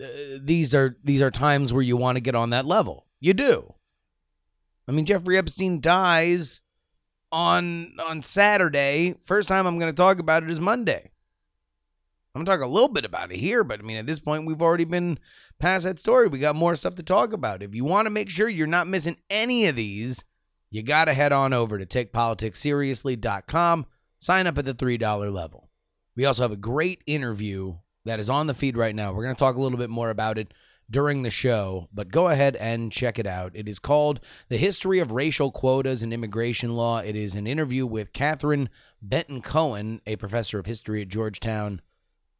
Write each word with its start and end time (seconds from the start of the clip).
Uh, 0.00 0.06
these 0.38 0.72
are 0.72 0.96
these 1.02 1.22
are 1.22 1.32
times 1.32 1.72
where 1.72 1.82
you 1.82 1.96
want 1.96 2.18
to 2.18 2.22
get 2.22 2.36
on 2.36 2.50
that 2.50 2.66
level. 2.66 3.08
You 3.18 3.34
do. 3.34 3.74
I 4.86 4.92
mean, 4.92 5.06
Jeffrey 5.06 5.36
Epstein 5.36 5.80
dies 5.80 6.60
on 7.34 7.92
on 7.98 8.22
Saturday. 8.22 9.16
First 9.24 9.48
time 9.48 9.66
I'm 9.66 9.80
going 9.80 9.92
to 9.92 9.96
talk 9.96 10.20
about 10.20 10.44
it 10.44 10.50
is 10.50 10.60
Monday. 10.60 11.10
I'm 12.34 12.44
going 12.44 12.46
to 12.46 12.52
talk 12.52 12.62
a 12.62 12.72
little 12.72 12.88
bit 12.88 13.04
about 13.04 13.32
it 13.32 13.38
here, 13.38 13.64
but 13.64 13.80
I 13.80 13.82
mean, 13.82 13.96
at 13.96 14.06
this 14.06 14.18
point, 14.18 14.46
we've 14.46 14.62
already 14.62 14.84
been 14.84 15.18
past 15.58 15.84
that 15.84 15.98
story. 15.98 16.28
We 16.28 16.38
got 16.38 16.56
more 16.56 16.76
stuff 16.76 16.94
to 16.96 17.02
talk 17.02 17.32
about. 17.32 17.62
If 17.62 17.74
you 17.74 17.84
want 17.84 18.06
to 18.06 18.10
make 18.10 18.30
sure 18.30 18.48
you're 18.48 18.66
not 18.66 18.86
missing 18.86 19.16
any 19.30 19.66
of 19.66 19.76
these, 19.76 20.24
you 20.70 20.82
got 20.82 21.06
to 21.06 21.14
head 21.14 21.32
on 21.32 21.52
over 21.52 21.78
to 21.78 21.86
takepoliticsseriously.com. 21.86 23.86
Sign 24.18 24.46
up 24.46 24.58
at 24.58 24.64
the 24.64 24.74
$3 24.74 25.32
level. 25.32 25.70
We 26.16 26.24
also 26.24 26.42
have 26.42 26.52
a 26.52 26.56
great 26.56 27.02
interview 27.06 27.76
that 28.04 28.20
is 28.20 28.30
on 28.30 28.46
the 28.46 28.54
feed 28.54 28.76
right 28.76 28.94
now. 28.94 29.12
We're 29.12 29.24
going 29.24 29.34
to 29.34 29.38
talk 29.38 29.56
a 29.56 29.60
little 29.60 29.78
bit 29.78 29.90
more 29.90 30.10
about 30.10 30.38
it 30.38 30.54
during 30.90 31.22
the 31.22 31.30
show, 31.30 31.88
but 31.92 32.10
go 32.10 32.28
ahead 32.28 32.56
and 32.56 32.92
check 32.92 33.18
it 33.18 33.26
out. 33.26 33.52
It 33.54 33.68
is 33.68 33.78
called 33.78 34.20
The 34.48 34.56
History 34.56 34.98
of 34.98 35.12
Racial 35.12 35.50
Quotas 35.50 36.02
and 36.02 36.12
Immigration 36.12 36.74
Law. 36.74 36.98
It 36.98 37.16
is 37.16 37.34
an 37.34 37.46
interview 37.46 37.86
with 37.86 38.12
Katherine 38.12 38.68
Benton 39.00 39.42
Cohen, 39.42 40.00
a 40.06 40.16
professor 40.16 40.58
of 40.58 40.66
history 40.66 41.02
at 41.02 41.08
Georgetown. 41.08 41.80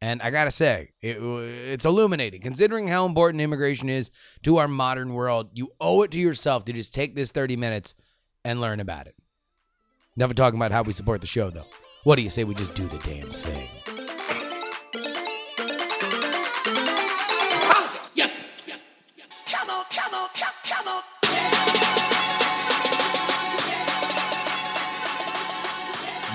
And 0.01 0.21
I 0.21 0.29
got 0.29 0.43
to 0.43 0.51
say, 0.51 0.91
it, 1.01 1.17
it's 1.17 1.85
illuminating. 1.85 2.41
Considering 2.41 2.87
how 2.87 3.05
important 3.05 3.41
immigration 3.41 3.89
is 3.89 4.11
to 4.43 4.57
our 4.57 4.67
modern 4.67 5.13
world, 5.13 5.49
you 5.53 5.69
owe 5.81 6.03
it 6.03 6.11
to 6.11 6.19
yourself 6.19 6.65
to 6.65 6.73
just 6.73 6.93
take 6.93 7.15
this 7.15 7.31
30 7.31 7.55
minutes 7.55 7.95
and 8.43 8.61
learn 8.61 8.79
about 8.79 9.07
it. 9.07 9.15
Never 10.15 10.33
talking 10.33 10.59
about 10.59 10.71
how 10.71 10.83
we 10.83 10.93
support 10.93 11.21
the 11.21 11.27
show, 11.27 11.49
though. 11.49 11.65
What 12.03 12.15
do 12.17 12.21
you 12.21 12.29
say 12.29 12.43
we 12.43 12.53
just 12.53 12.75
do 12.75 12.87
the 12.87 12.99
damn 12.99 13.27
thing? 13.27 13.94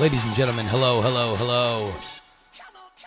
Ladies 0.00 0.24
and 0.24 0.34
gentlemen, 0.34 0.64
hello, 0.64 1.02
hello, 1.02 1.34
hello. 1.36 1.94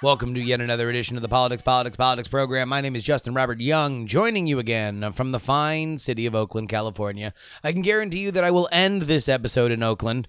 Welcome 0.03 0.35
to 0.35 0.39
yet 0.39 0.61
another 0.61 0.91
edition 0.91 1.15
of 1.15 1.23
the 1.23 1.29
Politics, 1.29 1.63
Politics, 1.63 1.97
Politics 1.97 2.27
program. 2.27 2.69
My 2.69 2.81
name 2.81 2.95
is 2.95 3.01
Justin 3.01 3.33
Robert 3.33 3.59
Young, 3.59 4.05
joining 4.05 4.45
you 4.45 4.59
again 4.59 5.11
from 5.13 5.31
the 5.31 5.39
fine 5.39 5.97
city 5.97 6.27
of 6.27 6.35
Oakland, 6.35 6.69
California. 6.69 7.33
I 7.63 7.71
can 7.71 7.81
guarantee 7.81 8.19
you 8.19 8.31
that 8.31 8.43
I 8.43 8.51
will 8.51 8.69
end 8.71 9.03
this 9.03 9.27
episode 9.27 9.71
in 9.71 9.81
Oakland, 9.81 10.27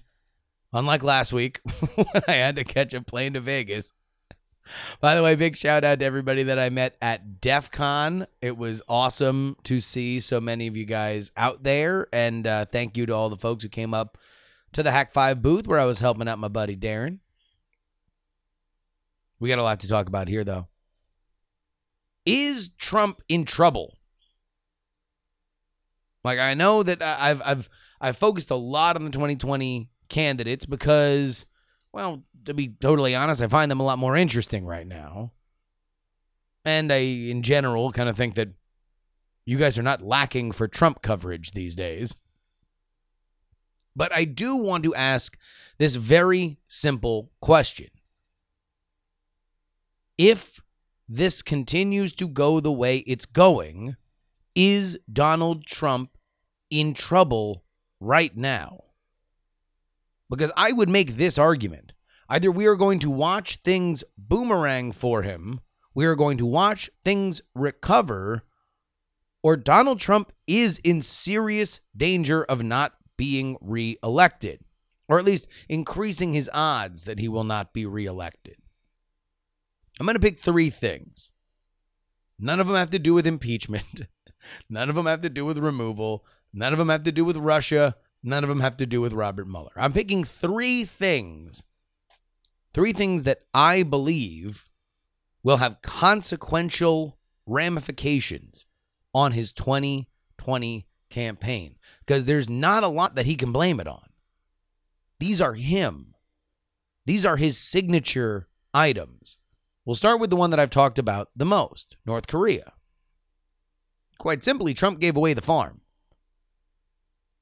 unlike 0.73 1.03
last 1.03 1.31
week 1.31 1.59
when 1.95 2.23
I 2.27 2.31
had 2.31 2.55
to 2.55 2.63
catch 2.63 2.95
a 2.95 3.01
plane 3.01 3.33
to 3.33 3.39
Vegas. 3.39 3.93
By 4.99 5.15
the 5.15 5.23
way, 5.23 5.35
big 5.35 5.55
shout 5.55 5.83
out 5.83 5.99
to 5.99 6.05
everybody 6.05 6.43
that 6.43 6.59
I 6.59 6.69
met 6.69 6.97
at 7.01 7.39
DEF 7.41 7.71
CON. 7.71 8.27
It 8.41 8.57
was 8.57 8.81
awesome 8.87 9.57
to 9.63 9.79
see 9.79 10.19
so 10.19 10.41
many 10.41 10.67
of 10.67 10.75
you 10.75 10.85
guys 10.85 11.31
out 11.37 11.63
there. 11.63 12.07
And 12.11 12.45
uh, 12.47 12.65
thank 12.65 12.97
you 12.97 13.05
to 13.05 13.13
all 13.13 13.29
the 13.29 13.37
folks 13.37 13.63
who 13.63 13.69
came 13.69 13.93
up 13.93 14.17
to 14.73 14.83
the 14.83 14.89
Hak5 14.89 15.41
booth 15.41 15.67
where 15.67 15.79
I 15.79 15.85
was 15.85 15.99
helping 15.99 16.27
out 16.27 16.39
my 16.39 16.47
buddy 16.47 16.75
Darren. 16.75 17.19
We 19.39 19.49
got 19.49 19.59
a 19.59 19.63
lot 19.63 19.79
to 19.81 19.87
talk 19.87 20.07
about 20.07 20.27
here, 20.27 20.43
though. 20.43 20.67
Is 22.25 22.69
Trump 22.77 23.21
in 23.29 23.45
trouble? 23.45 23.97
Like 26.23 26.39
I 26.39 26.55
know 26.55 26.81
that 26.81 27.03
I've 27.03 27.39
I've 27.45 27.69
I've 28.01 28.17
focused 28.17 28.49
a 28.49 28.55
lot 28.55 28.95
on 28.95 29.05
the 29.05 29.11
2020 29.11 29.89
candidates 30.09 30.65
because, 30.65 31.45
well, 31.95 32.25
to 32.43 32.53
be 32.53 32.67
totally 32.67 33.15
honest, 33.15 33.41
I 33.41 33.47
find 33.47 33.71
them 33.71 33.79
a 33.79 33.83
lot 33.85 33.97
more 33.97 34.17
interesting 34.17 34.65
right 34.65 34.85
now. 34.85 35.31
And 36.65 36.91
I, 36.91 36.97
in 36.97 37.41
general, 37.41 37.93
kind 37.93 38.09
of 38.09 38.17
think 38.17 38.35
that 38.35 38.49
you 39.45 39.57
guys 39.57 39.77
are 39.77 39.83
not 39.83 40.01
lacking 40.01 40.51
for 40.51 40.67
Trump 40.67 41.01
coverage 41.01 41.51
these 41.51 41.73
days. 41.73 42.17
But 43.95 44.13
I 44.13 44.25
do 44.25 44.57
want 44.57 44.83
to 44.83 44.93
ask 44.93 45.37
this 45.77 45.95
very 45.95 46.57
simple 46.67 47.31
question 47.39 47.87
if 50.17 50.59
this 51.07 51.41
continues 51.41 52.11
to 52.13 52.27
go 52.27 52.59
the 52.59 52.73
way 52.73 52.97
it's 53.07 53.25
going, 53.25 53.95
is 54.53 54.99
Donald 55.11 55.65
Trump 55.65 56.17
in 56.69 56.93
trouble 56.93 57.63
right 58.01 58.35
now? 58.35 58.84
Because 60.29 60.51
I 60.57 60.71
would 60.71 60.89
make 60.89 61.17
this 61.17 61.37
argument. 61.37 61.93
Either 62.27 62.51
we 62.51 62.65
are 62.65 62.75
going 62.75 62.99
to 62.99 63.09
watch 63.09 63.57
things 63.57 64.03
boomerang 64.17 64.91
for 64.91 65.21
him, 65.21 65.59
we 65.93 66.05
are 66.05 66.15
going 66.15 66.37
to 66.39 66.45
watch 66.45 66.89
things 67.03 67.41
recover, 67.53 68.43
or 69.43 69.55
Donald 69.55 69.99
Trump 69.99 70.31
is 70.47 70.79
in 70.79 71.01
serious 71.01 71.79
danger 71.95 72.43
of 72.43 72.63
not 72.63 72.93
being 73.17 73.57
reelected, 73.61 74.59
or 75.07 75.19
at 75.19 75.25
least 75.25 75.47
increasing 75.69 76.33
his 76.33 76.49
odds 76.53 77.05
that 77.05 77.19
he 77.19 77.29
will 77.29 77.43
not 77.43 77.73
be 77.73 77.85
reelected. 77.85 78.57
I'm 79.99 80.05
going 80.05 80.15
to 80.15 80.19
pick 80.19 80.39
three 80.39 80.69
things. 80.69 81.31
None 82.37 82.59
of 82.59 82.67
them 82.67 82.75
have 82.75 82.89
to 82.89 82.99
do 82.99 83.13
with 83.13 83.25
impeachment. 83.25 84.07
None 84.69 84.89
of 84.89 84.95
them 84.95 85.05
have 85.05 85.21
to 85.21 85.29
do 85.29 85.45
with 85.45 85.57
removal. 85.57 86.25
None 86.53 86.73
of 86.73 86.79
them 86.79 86.89
have 86.89 87.03
to 87.03 87.11
do 87.11 87.23
with 87.23 87.37
Russia. 87.37 87.95
None 88.27 88.43
of 88.43 88.49
them 88.49 88.61
have 88.61 88.75
to 88.77 88.87
do 88.87 89.01
with 89.01 89.13
Robert 89.13 89.47
Mueller. 89.47 89.71
I'm 89.75 89.93
picking 89.93 90.23
three 90.23 90.83
things. 90.83 91.63
Three 92.73 92.91
things 92.91 93.21
that 93.23 93.41
I 93.53 93.83
believe 93.83 94.67
will 95.43 95.57
have 95.57 95.83
consequential 95.83 97.19
ramifications 97.45 98.65
on 99.13 99.33
his 99.33 99.51
2020 99.51 100.87
campaign 101.11 101.75
because 101.99 102.25
there's 102.25 102.49
not 102.49 102.83
a 102.83 102.87
lot 102.87 103.13
that 103.13 103.27
he 103.27 103.35
can 103.35 103.51
blame 103.51 103.79
it 103.79 103.87
on. 103.87 104.09
These 105.19 105.39
are 105.39 105.53
him. 105.53 106.15
These 107.05 107.25
are 107.25 107.37
his 107.37 107.59
signature 107.59 108.47
items. 108.73 109.37
We'll 109.85 109.93
start 109.93 110.19
with 110.19 110.31
the 110.31 110.35
one 110.35 110.49
that 110.49 110.59
I've 110.59 110.71
talked 110.71 110.97
about 110.97 111.29
the 111.35 111.45
most 111.45 111.95
North 112.07 112.25
Korea. 112.25 112.73
Quite 114.17 114.43
simply, 114.43 114.73
Trump 114.73 114.99
gave 114.99 115.15
away 115.15 115.35
the 115.35 115.43
farm. 115.43 115.81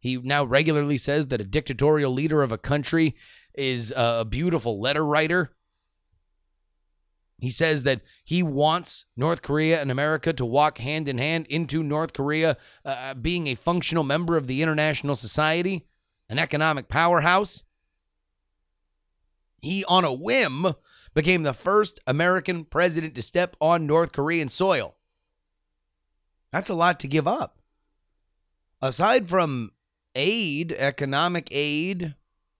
He 0.03 0.18
now 0.18 0.44
regularly 0.44 0.97
says 0.97 1.28
that 1.28 1.40
a 1.40 1.46
dictatorial 1.46 2.12
leader 2.12 2.44
of 2.44 2.52
a 2.52 2.58
country 2.58 3.16
is 3.53 3.94
a 3.96 4.25
beautiful 4.25 4.81
letter 4.81 5.06
writer. 5.06 5.53
He 7.40 7.50
says 7.50 7.84
that 7.84 8.02
he 8.25 8.44
wants 8.44 9.06
North 9.16 9.42
Korea 9.42 9.80
and 9.81 9.90
America 9.90 10.34
to 10.34 10.44
walk 10.44 10.80
hand 10.80 11.08
in 11.08 11.19
hand 11.19 11.47
into 11.47 11.81
North 11.81 12.12
Korea 12.12 12.58
uh, 12.84 13.13
being 13.13 13.47
a 13.47 13.56
functional 13.56 14.03
member 14.03 14.36
of 14.36 14.47
the 14.47 14.62
international 14.62 15.16
society, 15.16 15.88
an 16.28 16.38
economic 16.38 16.90
powerhouse. 16.90 17.63
He, 19.62 19.86
on 19.86 20.03
a 20.03 20.12
whim, 20.12 20.74
became 21.13 21.44
the 21.44 21.53
first 21.53 22.02
American 22.06 22.66
president 22.66 23.16
to 23.16 23.22
step 23.22 23.56
on 23.62 23.88
North 23.88 24.12
Korean 24.12 24.50
soil. 24.50 24.96
That's 26.52 26.69
a 26.69 26.75
lot 26.75 27.00
to 27.00 27.08
give 27.08 27.25
up. 27.25 27.62
Aside 28.81 29.30
from 29.30 29.72
aid, 30.16 30.72
economic 30.74 31.47
aid, 31.51 32.16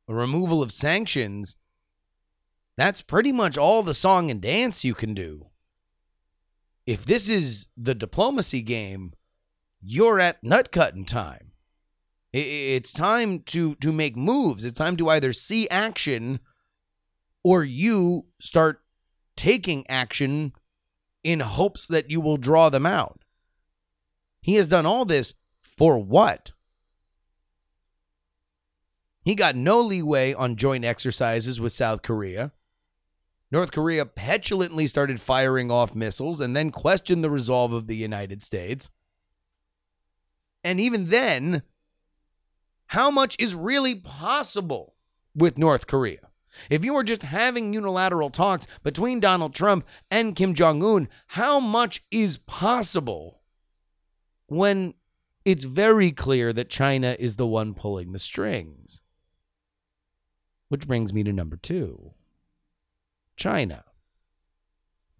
removal 0.08 0.62
of 0.62 0.72
sanctions, 0.72 1.56
that's 2.76 3.02
pretty 3.02 3.32
much 3.32 3.58
all 3.58 3.84
the 3.84 3.94
song 3.94 4.32
and 4.32 4.42
dance 4.42 4.84
you 4.84 4.94
can 4.94 5.14
do. 5.14 5.48
If 6.86 7.06
this 7.06 7.30
is 7.30 7.68
the 7.78 7.96
diplomacy 7.96 8.62
game, 8.62 9.14
you're 9.82 10.20
at 10.20 10.44
nut 10.44 10.72
cutting 10.72 11.06
time. 11.06 11.52
It's 12.32 12.92
time 12.92 13.42
to 13.42 13.76
to 13.76 13.92
make 13.92 14.18
moves. 14.18 14.66
It's 14.66 14.78
time 14.78 14.98
to 14.98 15.10
either 15.10 15.34
see 15.34 15.70
action 15.70 16.40
or 17.44 17.64
you 17.64 18.26
start 18.42 18.82
taking 19.36 19.88
action 19.88 20.54
in 21.24 21.42
hopes 21.42 21.88
that 21.88 22.10
you 22.10 22.20
will 22.20 22.38
draw 22.38 22.70
them 22.70 22.88
out. 22.88 23.24
He 24.42 24.56
has 24.56 24.68
done 24.68 24.86
all 24.86 25.06
this 25.06 25.36
for 25.62 26.00
what? 26.00 26.53
He 29.24 29.36
got 29.36 29.56
no 29.56 29.80
leeway 29.80 30.34
on 30.34 30.56
joint 30.56 30.84
exercises 30.84 31.60
with 31.60 31.72
South 31.72 32.02
Korea. 32.02 32.52
North 33.52 33.72
Korea 33.72 34.06
petulantly 34.06 34.88
started 34.88 35.20
firing 35.22 35.70
off 35.70 35.96
missiles 35.96 36.40
and 36.40 36.56
then 36.56 36.72
questioned 36.72 37.24
the 37.24 37.30
resolve 37.30 37.72
of 37.72 37.88
the 37.88 37.96
United 37.96 38.42
States. 38.42 38.90
And 40.64 40.80
even 40.80 41.10
then, 41.10 41.64
how 42.88 43.12
much 43.12 43.36
is 43.40 43.56
really 43.56 43.96
possible 43.96 44.96
with 45.36 45.58
North 45.58 45.88
Korea. 45.88 46.30
If 46.70 46.86
you 46.86 46.94
were 46.94 47.04
just 47.04 47.24
having 47.24 47.74
unilateral 47.74 48.30
talks 48.30 48.68
between 48.84 49.20
Donald 49.20 49.54
Trump 49.56 49.86
and 50.12 50.36
Kim 50.36 50.54
Jong 50.54 50.84
un, 50.84 51.10
how 51.28 51.60
much 51.60 52.04
is 52.12 52.38
possible 52.40 53.42
when 54.48 54.94
it's 55.46 55.66
very 55.66 56.12
clear 56.12 56.54
that 56.54 56.70
China 56.70 57.16
is 57.18 57.36
the 57.36 57.48
one 57.48 57.74
pulling 57.74 58.12
the 58.12 58.20
strings? 58.20 59.02
Which 60.74 60.88
brings 60.88 61.14
me 61.14 61.24
to 61.26 61.32
number 61.32 61.56
two 61.56 62.16
China. 63.38 63.86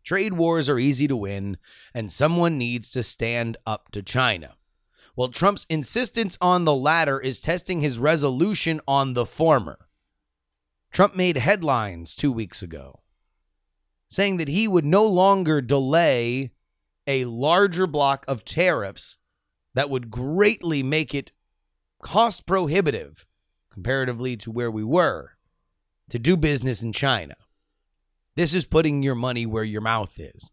Trade 0.04 0.34
wars 0.34 0.68
are 0.68 0.80
easy 0.80 1.08
to 1.08 1.16
win, 1.16 1.58
and 1.94 2.12
someone 2.12 2.58
needs 2.58 2.90
to 2.90 3.04
stand 3.04 3.58
up 3.64 3.92
to 3.92 4.02
China. 4.02 4.56
Well, 5.16 5.28
Trump's 5.28 5.68
insistence 5.70 6.40
on 6.42 6.66
the 6.66 6.74
latter 6.74 7.20
is 7.20 7.40
testing 7.40 7.82
his 7.82 8.00
resolution 8.00 8.82
on 8.88 9.14
the 9.14 9.28
former. 9.28 9.78
Trump 10.92 11.16
made 11.16 11.38
headlines 11.38 12.16
two 12.16 12.32
weeks 12.32 12.64
ago 12.64 13.02
saying 14.10 14.38
that 14.38 14.48
he 14.48 14.68
would 14.68 14.86
no 14.86 15.06
longer 15.06 15.62
delay 15.62 16.50
a 17.06 17.26
larger 17.26 17.86
block 17.86 18.26
of 18.28 18.44
tariffs 18.44 19.20
that 19.76 19.92
would 19.92 20.10
greatly 20.10 20.82
make 20.82 21.14
it 21.14 21.32
cost 22.02 22.48
prohibitive 22.48 23.28
comparatively 23.70 24.36
to 24.36 24.50
where 24.50 24.72
we 24.72 24.84
were 24.84 25.33
to 26.14 26.20
do 26.20 26.38
business 26.38 26.84
in 26.84 26.94
China. 26.94 27.34
This 28.36 28.54
is 28.54 28.66
putting 28.66 29.02
your 29.02 29.16
money 29.16 29.48
where 29.48 29.64
your 29.64 29.82
mouth 29.82 30.20
is. 30.20 30.52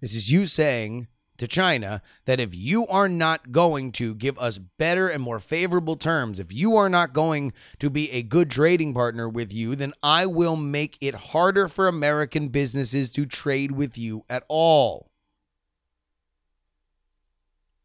This 0.00 0.16
is 0.16 0.32
you 0.32 0.46
saying 0.46 1.06
to 1.36 1.46
China 1.46 2.02
that 2.24 2.40
if 2.40 2.56
you 2.56 2.88
are 2.88 3.08
not 3.08 3.52
going 3.52 3.92
to 3.92 4.16
give 4.16 4.36
us 4.36 4.58
better 4.58 5.06
and 5.06 5.22
more 5.22 5.38
favorable 5.38 5.94
terms, 5.94 6.40
if 6.40 6.52
you 6.52 6.74
are 6.74 6.88
not 6.88 7.12
going 7.12 7.52
to 7.78 7.88
be 7.88 8.10
a 8.10 8.24
good 8.24 8.50
trading 8.50 8.92
partner 8.94 9.28
with 9.28 9.52
you, 9.52 9.76
then 9.76 9.92
I 10.02 10.26
will 10.26 10.56
make 10.56 10.98
it 11.00 11.14
harder 11.14 11.68
for 11.68 11.86
American 11.86 12.48
businesses 12.48 13.08
to 13.10 13.26
trade 13.26 13.70
with 13.70 13.96
you 13.96 14.24
at 14.28 14.42
all. 14.48 15.12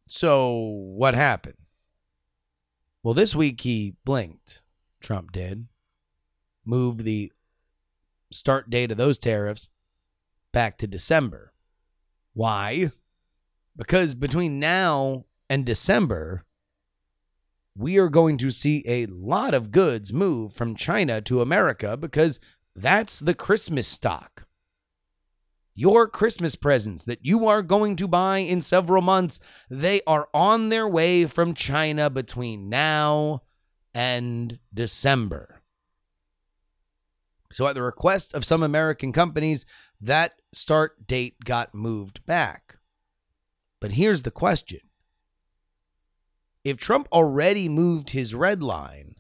So, 0.07 0.55
what 0.55 1.13
happened? 1.13 1.57
Well, 3.03 3.13
this 3.13 3.35
week 3.35 3.61
he 3.61 3.93
blinked, 4.05 4.63
Trump 4.99 5.31
did, 5.31 5.67
moved 6.65 7.03
the 7.03 7.31
start 8.31 8.69
date 8.69 8.91
of 8.91 8.97
those 8.97 9.17
tariffs 9.17 9.69
back 10.51 10.77
to 10.77 10.87
December. 10.87 11.53
Why? 12.33 12.91
Because 13.75 14.15
between 14.15 14.59
now 14.59 15.25
and 15.49 15.65
December, 15.65 16.45
we 17.75 17.97
are 17.97 18.09
going 18.09 18.37
to 18.37 18.51
see 18.51 18.83
a 18.85 19.05
lot 19.07 19.53
of 19.53 19.71
goods 19.71 20.13
move 20.13 20.53
from 20.53 20.75
China 20.75 21.21
to 21.21 21.41
America 21.41 21.97
because 21.97 22.39
that's 22.75 23.19
the 23.19 23.33
Christmas 23.33 23.87
stock. 23.87 24.45
Your 25.73 26.07
Christmas 26.07 26.55
presents 26.55 27.05
that 27.05 27.25
you 27.25 27.47
are 27.47 27.61
going 27.61 27.95
to 27.95 28.07
buy 28.07 28.39
in 28.39 28.61
several 28.61 29.01
months, 29.01 29.39
they 29.69 30.01
are 30.05 30.27
on 30.33 30.69
their 30.69 30.87
way 30.87 31.25
from 31.25 31.53
China 31.53 32.09
between 32.09 32.69
now 32.69 33.41
and 33.93 34.59
December. 34.73 35.50
So, 37.53 37.67
at 37.67 37.75
the 37.75 37.81
request 37.81 38.33
of 38.33 38.45
some 38.45 38.63
American 38.63 39.11
companies, 39.11 39.65
that 39.99 40.41
start 40.53 41.07
date 41.07 41.35
got 41.43 41.75
moved 41.75 42.25
back. 42.25 42.77
But 43.79 43.93
here's 43.93 44.21
the 44.21 44.31
question 44.31 44.79
if 46.63 46.77
Trump 46.77 47.07
already 47.11 47.67
moved 47.67 48.11
his 48.11 48.35
red 48.35 48.61
line, 48.61 49.15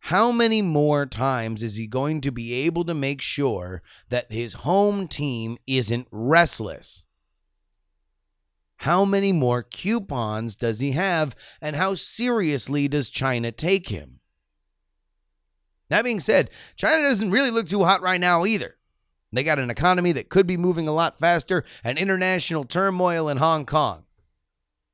how 0.00 0.32
many 0.32 0.60
more 0.60 1.06
times 1.06 1.62
is 1.62 1.76
he 1.76 1.86
going 1.86 2.20
to 2.22 2.32
be 2.32 2.52
able 2.52 2.84
to 2.84 2.94
make 2.94 3.22
sure 3.22 3.82
that 4.10 4.30
his 4.30 4.52
home 4.52 5.08
team 5.08 5.56
isn't 5.66 6.08
restless? 6.10 7.04
How 8.78 9.04
many 9.04 9.32
more 9.32 9.62
coupons 9.62 10.56
does 10.56 10.80
he 10.80 10.90
have, 10.92 11.34
and 11.60 11.74
how 11.74 11.94
seriously 11.94 12.86
does 12.88 13.08
China 13.08 13.50
take 13.50 13.88
him? 13.88 14.20
That 15.90 16.04
being 16.04 16.20
said, 16.20 16.50
China 16.76 17.02
doesn't 17.02 17.30
really 17.30 17.50
look 17.50 17.66
too 17.66 17.84
hot 17.84 18.02
right 18.02 18.20
now 18.20 18.44
either. 18.44 18.76
They 19.32 19.42
got 19.42 19.58
an 19.58 19.70
economy 19.70 20.12
that 20.12 20.28
could 20.28 20.46
be 20.46 20.56
moving 20.56 20.86
a 20.86 20.92
lot 20.92 21.18
faster 21.18 21.64
and 21.82 21.98
international 21.98 22.64
turmoil 22.64 23.28
in 23.28 23.38
Hong 23.38 23.66
Kong. 23.66 24.04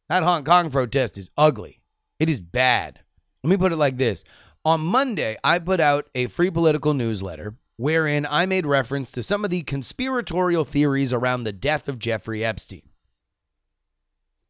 That 0.08 0.22
Hong 0.22 0.44
Kong 0.44 0.70
protest 0.70 1.18
is 1.18 1.30
ugly. 1.36 1.80
It 2.18 2.28
is 2.28 2.40
bad. 2.40 3.00
Let 3.44 3.50
me 3.50 3.56
put 3.56 3.72
it 3.72 3.76
like 3.76 3.96
this. 3.96 4.24
On 4.64 4.80
Monday, 4.80 5.36
I 5.44 5.58
put 5.58 5.80
out 5.80 6.08
a 6.14 6.26
free 6.26 6.50
political 6.50 6.94
newsletter 6.94 7.54
wherein 7.76 8.26
I 8.28 8.44
made 8.44 8.66
reference 8.66 9.10
to 9.12 9.22
some 9.22 9.42
of 9.42 9.50
the 9.50 9.62
conspiratorial 9.62 10.66
theories 10.66 11.14
around 11.14 11.44
the 11.44 11.52
death 11.52 11.88
of 11.88 11.98
Jeffrey 11.98 12.44
Epstein. 12.44 12.89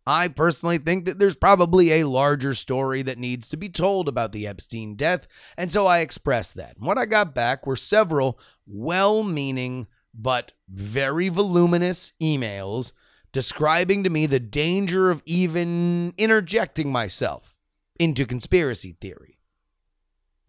I 0.07 0.29
personally 0.29 0.79
think 0.79 1.05
that 1.05 1.19
there's 1.19 1.37
probably 1.37 1.93
a 1.93 2.09
larger 2.09 2.55
story 2.55 3.03
that 3.03 3.19
needs 3.19 3.49
to 3.51 3.57
be 3.57 3.69
told 3.69 4.09
about 4.09 4.33
the 4.33 4.47
Epstein 4.47 4.95
death, 4.95 5.27
and 5.57 5.71
so 5.71 5.87
I 5.87 6.01
expressed 6.01 6.55
that. 6.57 6.77
what 6.79 6.99
I 6.99 7.07
got 7.07 7.35
back 7.35 7.67
were 7.67 7.77
several 7.77 8.39
well 8.67 9.23
meaning 9.23 9.87
but 10.15 10.53
very 10.69 11.29
voluminous 11.29 12.13
emails 12.21 12.93
describing 13.33 14.03
to 14.03 14.11
me 14.11 14.27
the 14.27 14.41
danger 14.41 15.11
of 15.11 15.23
even 15.25 16.13
interjecting 16.17 16.91
myself 16.91 17.55
into 17.99 18.27
conspiracy 18.27 18.97
theory 19.01 19.39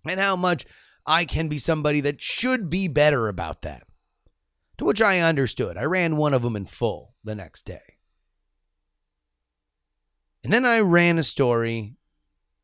and 0.08 0.20
how 0.20 0.36
much 0.36 0.66
I 1.06 1.26
can 1.26 1.48
be 1.48 1.58
somebody 1.58 2.02
that 2.02 2.22
should 2.22 2.70
be 2.70 2.88
better 2.88 3.28
about 3.28 3.62
that. 3.64 3.84
To 4.78 4.86
which 4.86 5.02
I 5.02 5.20
understood. 5.20 5.78
I 5.78 5.84
ran 5.84 6.18
one 6.18 6.34
of 6.34 6.42
them 6.42 6.56
in 6.56 6.66
full 6.66 7.14
the 7.24 7.36
next 7.36 7.66
day. 7.66 7.98
And 10.44 10.52
then 10.52 10.66
I 10.66 10.80
ran 10.80 11.20
a 11.20 11.24
story 11.24 11.96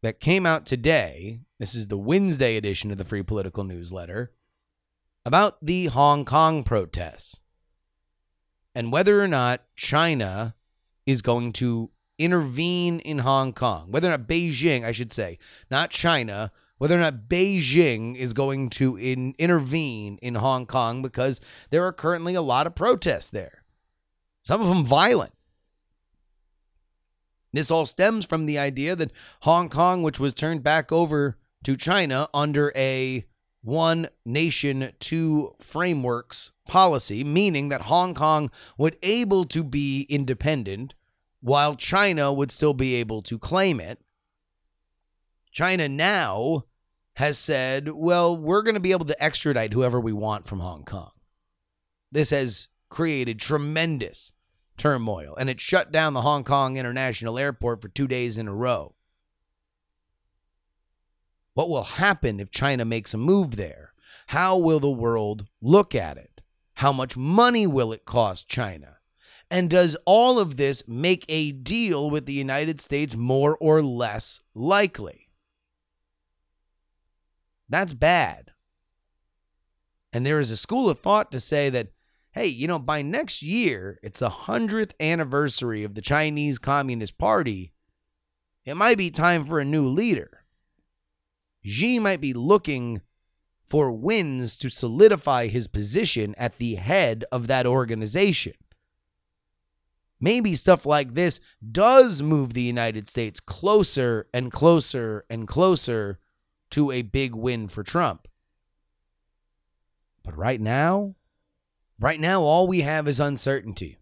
that 0.02 0.20
came 0.20 0.46
out 0.46 0.66
today. 0.66 1.42
This 1.60 1.76
is 1.76 1.88
the 1.88 1.98
Wednesday 1.98 2.58
edition 2.58 2.92
of 2.92 2.98
the 2.98 3.06
Free 3.06 3.24
Political 3.24 3.66
Newsletter 3.66 4.32
about 5.26 5.64
the 5.64 5.88
Hong 5.88 6.26
Kong 6.26 6.64
protests 6.64 7.40
and 8.74 8.92
whether 8.92 9.22
or 9.22 9.28
not 9.28 9.62
China 9.76 10.56
is 11.06 11.22
going 11.22 11.52
to 11.52 11.92
intervene 12.18 13.00
in 13.00 13.20
Hong 13.20 13.54
Kong, 13.54 13.92
whether 13.92 14.08
or 14.08 14.12
not 14.12 14.28
Beijing, 14.28 14.84
I 14.84 14.92
should 14.92 15.14
say, 15.14 15.38
not 15.70 15.92
China, 15.92 16.52
whether 16.78 16.96
or 16.96 17.00
not 17.00 17.28
Beijing 17.28 18.16
is 18.16 18.34
going 18.34 18.70
to 18.72 18.96
in, 18.98 19.36
intervene 19.38 20.18
in 20.22 20.36
Hong 20.36 20.66
Kong 20.66 21.02
because 21.02 21.40
there 21.70 21.84
are 21.86 21.94
currently 21.94 22.34
a 22.34 22.42
lot 22.42 22.68
of 22.68 22.76
protests 22.76 23.30
there, 23.30 23.64
some 24.44 24.62
of 24.62 24.68
them 24.68 24.84
violent. 24.86 25.34
This 27.58 27.72
all 27.72 27.88
stems 27.88 28.24
from 28.24 28.46
the 28.46 28.60
idea 28.60 28.96
that 28.96 29.12
Hong 29.40 29.68
Kong, 29.68 30.04
which 30.04 30.20
was 30.20 30.36
turned 30.36 30.62
back 30.62 30.92
over 30.92 31.40
to 31.64 31.76
China 31.76 32.30
under 32.32 32.72
a 32.76 33.26
one 33.64 34.10
nation, 34.28 34.92
two 35.00 35.56
frameworks 35.60 36.52
policy, 36.68 37.24
meaning 37.24 37.70
that 37.70 37.82
Hong 37.82 38.14
Kong 38.14 38.52
would 38.78 38.96
able 39.02 39.44
to 39.46 39.64
be 39.64 40.06
independent 40.08 40.94
while 41.42 41.76
China 41.76 42.32
would 42.32 42.52
still 42.52 42.76
be 42.76 42.94
able 42.94 43.24
to 43.24 43.40
claim 43.40 43.80
it. 43.80 44.02
China 45.50 45.90
now 45.90 46.66
has 47.16 47.40
said, 47.40 47.90
well, 47.90 48.38
we're 48.38 48.62
going 48.62 48.76
to 48.76 48.80
be 48.80 48.92
able 48.92 49.06
to 49.06 49.24
extradite 49.24 49.74
whoever 49.74 50.00
we 50.00 50.14
want 50.14 50.48
from 50.48 50.60
Hong 50.60 50.84
Kong. 50.84 51.10
This 52.12 52.30
has 52.30 52.68
created 52.90 53.40
tremendous 53.40 54.32
turmoil, 54.78 55.36
and 55.36 55.50
it 55.50 55.60
shut 55.60 55.92
down 55.92 56.14
the 56.14 56.22
Hong 56.22 56.44
Kong 56.44 56.78
International 56.78 57.38
Airport 57.38 57.82
for 57.82 57.88
two 57.88 58.08
days 58.08 58.38
in 58.38 58.48
a 58.48 58.54
row. 58.54 58.96
What 61.54 61.70
will 61.70 61.84
happen 61.84 62.40
if 62.40 62.52
China 62.52 62.86
makes 62.86 63.14
a 63.14 63.18
move 63.18 63.56
there? 63.56 63.94
How 64.28 64.58
will 64.58 64.80
the 64.80 64.90
world 64.90 65.48
look 65.62 65.96
at 65.96 66.18
it? 66.18 66.42
How 66.76 66.92
much 66.92 67.18
money 67.18 67.66
will 67.66 67.92
it 67.92 68.06
cost 68.06 68.48
China? 68.48 68.98
And 69.50 69.70
does 69.70 69.98
all 70.06 70.38
of 70.38 70.58
this 70.58 70.88
make 70.88 71.26
a 71.28 71.52
deal 71.52 72.10
with 72.10 72.26
the 72.26 72.34
United 72.34 72.80
States 72.82 73.16
more 73.16 73.58
or 73.60 73.82
less 73.82 74.42
likely? 74.54 75.30
That's 77.70 77.94
bad. 77.94 78.52
And 80.14 80.26
there 80.26 80.40
is 80.40 80.52
a 80.52 80.58
school 80.58 80.90
of 80.90 81.00
thought 81.00 81.32
to 81.32 81.40
say 81.40 81.70
that 81.70 81.90
hey, 82.38 82.48
you 82.48 82.68
know, 82.68 82.78
by 82.78 83.02
next 83.02 83.42
year, 83.42 84.00
it's 84.04 84.20
the 84.20 84.30
100th 84.30 84.92
anniversary 85.00 85.84
of 85.84 85.96
the 85.96 86.02
Chinese 86.02 86.60
Communist 86.60 87.18
Party. 87.18 87.74
It 88.64 88.78
might 88.78 89.00
be 89.00 89.10
time 89.10 89.44
for 89.46 89.60
a 89.60 89.66
new 89.66 89.88
leader. 89.88 90.44
Xi 91.66 91.98
might 91.98 92.22
be 92.22 92.34
looking 92.34 93.02
for 93.66 93.92
wins 93.92 94.56
to 94.58 94.70
solidify 94.70 95.48
his 95.48 95.68
position 95.68 96.36
at 96.38 96.60
the 96.60 96.76
head 96.76 97.26
of 97.32 97.48
that 97.48 97.66
organization. 97.66 98.54
Maybe 100.20 100.56
stuff 100.56 100.86
like 100.86 101.16
this 101.16 101.40
does 101.72 102.22
move 102.22 102.54
the 102.54 102.62
United 102.62 103.08
States 103.08 103.40
closer 103.40 104.28
and 104.32 104.52
closer 104.52 105.26
and 105.28 105.48
closer 105.48 106.20
to 106.70 106.92
a 106.92 107.02
big 107.02 107.34
win 107.34 107.68
for 107.68 107.82
Trump. 107.82 108.28
But 110.24 110.38
right 110.38 110.62
now, 110.62 111.16
right 112.00 112.20
now, 112.20 112.42
all 112.42 112.68
we 112.68 112.82
have 112.82 113.08
is 113.08 113.20
uncertainty. 113.20 113.98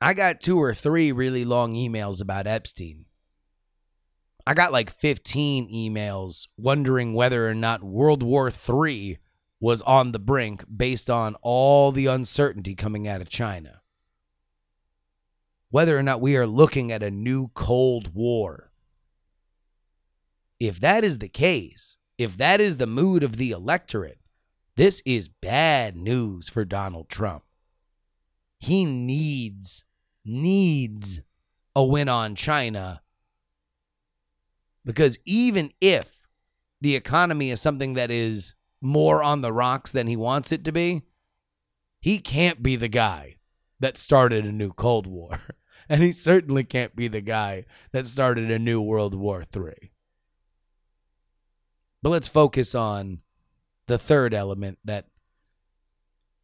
I 0.00 0.14
got 0.14 0.40
two 0.40 0.60
or 0.60 0.74
three 0.74 1.12
really 1.12 1.44
long 1.44 1.74
emails 1.74 2.20
about 2.20 2.46
Epstein. 2.46 3.06
I 4.46 4.54
got 4.54 4.72
like 4.72 4.90
15 4.90 5.72
emails 5.72 6.48
wondering 6.58 7.14
whether 7.14 7.48
or 7.48 7.54
not 7.54 7.82
World 7.82 8.22
War 8.22 8.50
III 8.50 9.18
was 9.58 9.80
on 9.82 10.12
the 10.12 10.18
brink 10.18 10.64
based 10.74 11.08
on 11.08 11.36
all 11.40 11.90
the 11.90 12.06
uncertainty 12.06 12.74
coming 12.74 13.08
out 13.08 13.22
of 13.22 13.30
China. 13.30 13.80
Whether 15.70 15.96
or 15.96 16.02
not 16.02 16.20
we 16.20 16.36
are 16.36 16.46
looking 16.46 16.92
at 16.92 17.02
a 17.02 17.10
new 17.10 17.48
Cold 17.54 18.14
War. 18.14 18.70
If 20.60 20.78
that 20.80 21.02
is 21.02 21.18
the 21.18 21.28
case, 21.28 21.96
if 22.18 22.36
that 22.36 22.60
is 22.60 22.76
the 22.76 22.86
mood 22.86 23.24
of 23.24 23.38
the 23.38 23.50
electorate, 23.50 24.18
this 24.76 25.02
is 25.04 25.28
bad 25.28 25.96
news 25.96 26.48
for 26.48 26.64
Donald 26.64 27.08
Trump. 27.08 27.44
He 28.58 28.84
needs, 28.84 29.84
needs 30.24 31.20
a 31.76 31.84
win 31.84 32.08
on 32.08 32.34
China. 32.34 33.02
Because 34.84 35.18
even 35.24 35.70
if 35.80 36.28
the 36.80 36.96
economy 36.96 37.50
is 37.50 37.60
something 37.60 37.94
that 37.94 38.10
is 38.10 38.54
more 38.80 39.22
on 39.22 39.40
the 39.40 39.52
rocks 39.52 39.92
than 39.92 40.06
he 40.06 40.16
wants 40.16 40.52
it 40.52 40.64
to 40.64 40.72
be, 40.72 41.02
he 42.00 42.18
can't 42.18 42.62
be 42.62 42.76
the 42.76 42.88
guy 42.88 43.36
that 43.80 43.96
started 43.96 44.44
a 44.44 44.52
new 44.52 44.72
Cold 44.72 45.06
War. 45.06 45.40
And 45.86 46.02
he 46.02 46.12
certainly 46.12 46.64
can't 46.64 46.96
be 46.96 47.08
the 47.08 47.20
guy 47.20 47.66
that 47.92 48.06
started 48.06 48.50
a 48.50 48.58
new 48.58 48.80
World 48.80 49.14
War 49.14 49.44
III. 49.54 49.92
But 52.02 52.08
let's 52.08 52.28
focus 52.28 52.74
on 52.74 53.20
the 53.86 53.98
third 53.98 54.34
element 54.34 54.78
that, 54.84 55.06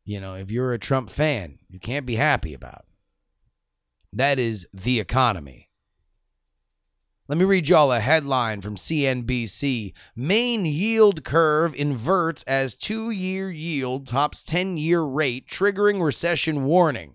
you 0.04 0.20
know, 0.20 0.34
if 0.34 0.50
you're 0.50 0.72
a 0.72 0.78
Trump 0.78 1.10
fan, 1.10 1.58
you 1.68 1.78
can't 1.78 2.06
be 2.06 2.16
happy 2.16 2.54
about. 2.54 2.84
That 4.12 4.38
is 4.38 4.66
the 4.72 4.98
economy. 4.98 5.70
Let 7.28 7.38
me 7.38 7.44
read 7.44 7.68
y'all 7.68 7.92
a 7.92 8.00
headline 8.00 8.60
from 8.60 8.74
CNBC. 8.74 9.92
Main 10.16 10.66
yield 10.66 11.22
curve 11.22 11.76
inverts 11.76 12.42
as 12.42 12.74
two 12.74 13.10
year 13.10 13.52
yield 13.52 14.08
tops 14.08 14.42
10 14.42 14.78
year 14.78 15.02
rate, 15.02 15.46
triggering 15.46 16.04
recession 16.04 16.64
warning. 16.64 17.14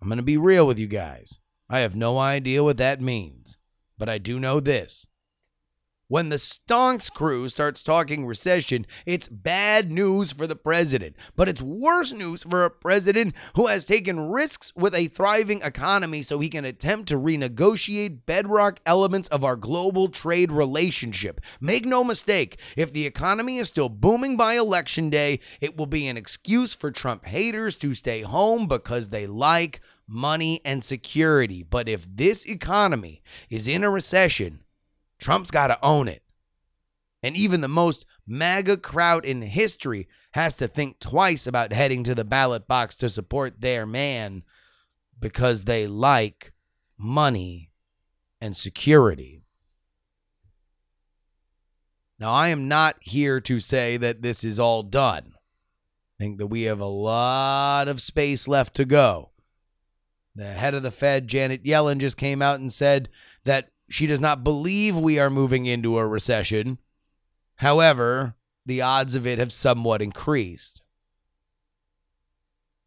I'm 0.00 0.08
going 0.08 0.16
to 0.16 0.24
be 0.24 0.38
real 0.38 0.66
with 0.66 0.78
you 0.78 0.86
guys. 0.86 1.40
I 1.68 1.80
have 1.80 1.94
no 1.94 2.18
idea 2.18 2.64
what 2.64 2.78
that 2.78 3.02
means, 3.02 3.58
but 3.98 4.08
I 4.08 4.16
do 4.16 4.38
know 4.38 4.60
this. 4.60 5.06
When 6.12 6.28
the 6.28 6.36
stonks 6.36 7.10
crew 7.10 7.48
starts 7.48 7.82
talking 7.82 8.26
recession, 8.26 8.84
it's 9.06 9.28
bad 9.28 9.90
news 9.90 10.30
for 10.30 10.46
the 10.46 10.54
president. 10.54 11.16
But 11.36 11.48
it's 11.48 11.62
worse 11.62 12.12
news 12.12 12.42
for 12.42 12.66
a 12.66 12.70
president 12.70 13.34
who 13.56 13.68
has 13.68 13.86
taken 13.86 14.28
risks 14.28 14.74
with 14.76 14.94
a 14.94 15.06
thriving 15.06 15.62
economy 15.62 16.20
so 16.20 16.38
he 16.38 16.50
can 16.50 16.66
attempt 16.66 17.08
to 17.08 17.16
renegotiate 17.16 18.26
bedrock 18.26 18.80
elements 18.84 19.26
of 19.28 19.42
our 19.42 19.56
global 19.56 20.08
trade 20.08 20.52
relationship. 20.52 21.40
Make 21.62 21.86
no 21.86 22.04
mistake, 22.04 22.60
if 22.76 22.92
the 22.92 23.06
economy 23.06 23.56
is 23.56 23.68
still 23.68 23.88
booming 23.88 24.36
by 24.36 24.58
election 24.58 25.08
day, 25.08 25.40
it 25.62 25.78
will 25.78 25.86
be 25.86 26.06
an 26.08 26.18
excuse 26.18 26.74
for 26.74 26.90
Trump 26.90 27.24
haters 27.24 27.74
to 27.76 27.94
stay 27.94 28.20
home 28.20 28.66
because 28.66 29.08
they 29.08 29.26
like 29.26 29.80
money 30.06 30.60
and 30.62 30.84
security. 30.84 31.62
But 31.62 31.88
if 31.88 32.06
this 32.06 32.44
economy 32.44 33.22
is 33.48 33.66
in 33.66 33.82
a 33.82 33.88
recession, 33.88 34.61
Trump's 35.22 35.52
got 35.52 35.68
to 35.68 35.78
own 35.82 36.08
it. 36.08 36.22
And 37.22 37.36
even 37.36 37.60
the 37.60 37.68
most 37.68 38.04
MAGA 38.26 38.78
crowd 38.78 39.24
in 39.24 39.40
history 39.42 40.08
has 40.32 40.54
to 40.54 40.66
think 40.66 40.98
twice 40.98 41.46
about 41.46 41.72
heading 41.72 42.02
to 42.04 42.14
the 42.14 42.24
ballot 42.24 42.66
box 42.66 42.96
to 42.96 43.08
support 43.08 43.60
their 43.60 43.86
man 43.86 44.42
because 45.20 45.62
they 45.62 45.86
like 45.86 46.52
money 46.98 47.70
and 48.40 48.56
security. 48.56 49.44
Now, 52.18 52.32
I 52.32 52.48
am 52.48 52.66
not 52.66 52.96
here 53.00 53.40
to 53.42 53.60
say 53.60 53.96
that 53.96 54.22
this 54.22 54.42
is 54.42 54.58
all 54.58 54.82
done. 54.82 55.34
I 55.36 56.24
think 56.24 56.38
that 56.38 56.48
we 56.48 56.62
have 56.62 56.80
a 56.80 56.84
lot 56.84 57.86
of 57.86 58.00
space 58.00 58.48
left 58.48 58.74
to 58.74 58.84
go. 58.84 59.30
The 60.34 60.46
head 60.46 60.74
of 60.74 60.82
the 60.82 60.90
Fed, 60.90 61.28
Janet 61.28 61.62
Yellen, 61.62 61.98
just 61.98 62.16
came 62.16 62.40
out 62.40 62.58
and 62.58 62.72
said 62.72 63.08
that 63.44 63.71
she 63.92 64.06
does 64.06 64.20
not 64.20 64.42
believe 64.42 64.96
we 64.96 65.18
are 65.18 65.28
moving 65.28 65.66
into 65.66 65.98
a 65.98 66.06
recession. 66.06 66.78
However, 67.56 68.34
the 68.64 68.80
odds 68.80 69.14
of 69.14 69.26
it 69.26 69.38
have 69.38 69.52
somewhat 69.52 70.00
increased. 70.00 70.80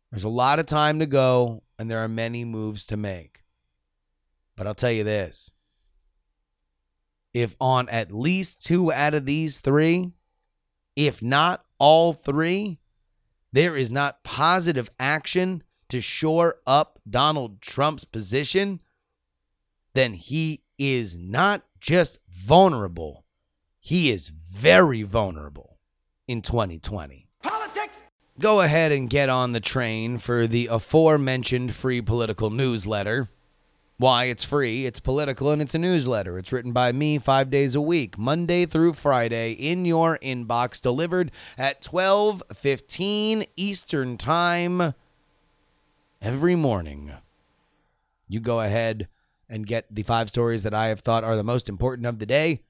There's 0.10 0.24
a 0.24 0.30
lot 0.30 0.58
of 0.58 0.66
time 0.66 0.98
to 0.98 1.06
go, 1.06 1.62
and 1.78 1.92
there 1.92 2.00
are 2.00 2.08
many 2.08 2.44
moves 2.44 2.88
to 2.88 2.98
make. 2.98 3.44
But 4.56 4.66
I'll 4.66 4.74
tell 4.74 4.92
you 4.92 5.04
this 5.04 5.52
if 7.36 7.56
on 7.62 7.88
at 7.90 8.12
least 8.12 8.66
two 8.66 8.92
out 8.92 9.14
of 9.14 9.28
these 9.28 9.60
three, 9.60 10.12
if 10.96 11.22
not 11.22 11.66
all 11.78 12.14
three, 12.14 12.80
there 13.52 13.78
is 13.78 13.92
not 13.92 14.24
positive 14.24 14.90
action 15.00 15.62
to 15.90 16.02
shore 16.02 16.56
up 16.66 17.00
Donald 17.08 17.62
Trump's 17.62 18.06
position, 18.06 18.82
then 19.94 20.14
he 20.14 20.64
is 20.78 21.16
not 21.16 21.64
just 21.80 22.20
vulnerable, 22.30 23.26
he 23.80 24.12
is 24.12 24.30
very 24.30 25.04
vulnerable 25.04 25.78
in 26.28 26.42
2020. 26.42 27.28
Politics. 27.44 28.04
Go 28.40 28.62
ahead 28.62 28.92
and 28.92 29.10
get 29.10 29.30
on 29.30 29.52
the 29.52 29.60
train 29.60 30.18
for 30.18 30.48
the 30.48 30.68
aforementioned 30.68 31.74
free 31.74 32.02
political 32.02 32.50
newsletter. 32.50 33.28
Why 33.98 34.26
it's 34.26 34.44
free, 34.44 34.86
it's 34.86 35.00
political, 35.00 35.52
and 35.52 35.62
it's 35.62 35.74
a 35.74 35.80
newsletter. 35.80 36.38
It's 36.38 36.52
written 36.52 36.74
by 36.74 36.92
me 36.92 37.18
five 37.18 37.50
days 37.50 37.76
a 37.76 37.82
week, 37.82 38.18
Monday 38.18 38.66
through 38.66 38.92
Friday, 38.94 39.54
in 39.54 39.86
your 39.86 40.18
inbox, 40.18 40.82
delivered 40.82 41.32
at 41.58 41.82
12:15 41.82 43.46
Eastern 43.56 44.18
Time 44.18 44.94
every 46.22 46.58
morning. 46.58 47.14
You 48.28 48.42
go 48.42 48.60
ahead 48.60 49.08
and 49.50 49.68
get 49.68 49.94
the 49.94 50.04
five 50.04 50.30
stories 50.30 50.64
that 50.64 50.74
I 50.74 50.88
have 50.88 51.02
thought 51.02 51.24
are 51.24 51.36
the 51.36 51.44
most 51.44 51.70
important 51.70 52.08
of 52.08 52.20
the 52.20 52.26
day. 52.26 52.62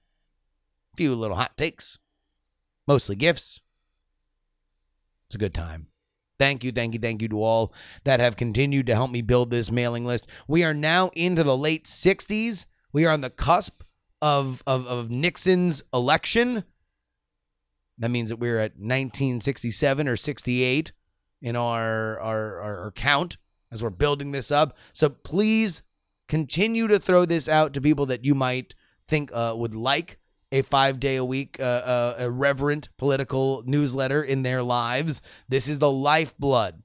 A 0.93 0.97
few 0.97 1.15
little 1.15 1.37
hot 1.37 1.57
takes, 1.57 1.97
mostly 2.87 3.15
gifts. 3.15 3.61
It's 5.27 5.35
a 5.35 5.39
good 5.39 5.53
time. 5.53 5.87
Thank 6.37 6.63
you, 6.63 6.71
thank 6.71 6.93
you, 6.93 6.99
thank 6.99 7.21
you 7.21 7.29
to 7.29 7.41
all 7.41 7.73
that 8.03 8.19
have 8.19 8.35
continued 8.35 8.87
to 8.87 8.95
help 8.95 9.09
me 9.09 9.21
build 9.21 9.51
this 9.51 9.71
mailing 9.71 10.05
list. 10.05 10.27
We 10.47 10.63
are 10.63 10.73
now 10.73 11.09
into 11.15 11.43
the 11.43 11.55
late 11.55 11.85
60s. 11.85 12.65
We 12.91 13.05
are 13.05 13.11
on 13.11 13.21
the 13.21 13.29
cusp 13.29 13.83
of, 14.21 14.61
of, 14.67 14.85
of 14.85 15.09
Nixon's 15.09 15.83
election. 15.93 16.65
That 17.97 18.11
means 18.11 18.29
that 18.29 18.37
we're 18.37 18.59
at 18.59 18.73
1967 18.73 20.07
or 20.07 20.17
68 20.17 20.91
in 21.41 21.55
our, 21.55 22.19
our, 22.19 22.59
our, 22.59 22.79
our 22.83 22.91
count 22.91 23.37
as 23.71 23.81
we're 23.81 23.89
building 23.89 24.31
this 24.31 24.51
up. 24.51 24.77
So 24.91 25.09
please 25.09 25.83
continue 26.27 26.87
to 26.87 26.99
throw 26.99 27.25
this 27.25 27.47
out 27.47 27.73
to 27.73 27.81
people 27.81 28.05
that 28.07 28.25
you 28.25 28.35
might 28.35 28.75
think 29.07 29.31
uh, 29.33 29.53
would 29.55 29.73
like 29.73 30.19
a 30.51 30.61
five 30.61 30.99
day 30.99 31.15
a 31.15 31.25
week, 31.25 31.57
uh, 31.59 31.63
uh, 31.63 32.17
irreverent 32.19 32.89
political 32.97 33.63
newsletter 33.65 34.23
in 34.23 34.43
their 34.43 34.61
lives. 34.63 35.21
This 35.49 35.67
is 35.67 35.79
the 35.79 35.91
lifeblood 35.91 36.83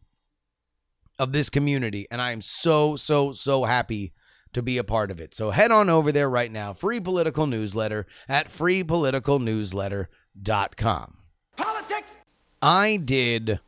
of 1.19 1.33
this 1.33 1.51
community. 1.51 2.07
And 2.11 2.21
I 2.21 2.33
am 2.33 2.43
so, 2.43 2.97
so, 2.97 3.33
so 3.33 3.65
happy 3.65 4.13
to 4.53 4.63
be 4.63 4.79
a 4.79 4.85
part 4.85 5.11
of 5.11 5.21
it. 5.21 5.35
So 5.35 5.51
head 5.51 5.71
on 5.71 5.91
over 5.91 6.11
there 6.11 6.29
right 6.29 6.51
now, 6.51 6.73
free 6.73 6.99
political 6.99 7.47
newsletter 7.47 8.07
at 8.29 8.53
freepoliticalnewsletter.com. 8.53 11.17
Politics. 11.57 12.17
I 12.63 12.97
did 12.97 13.61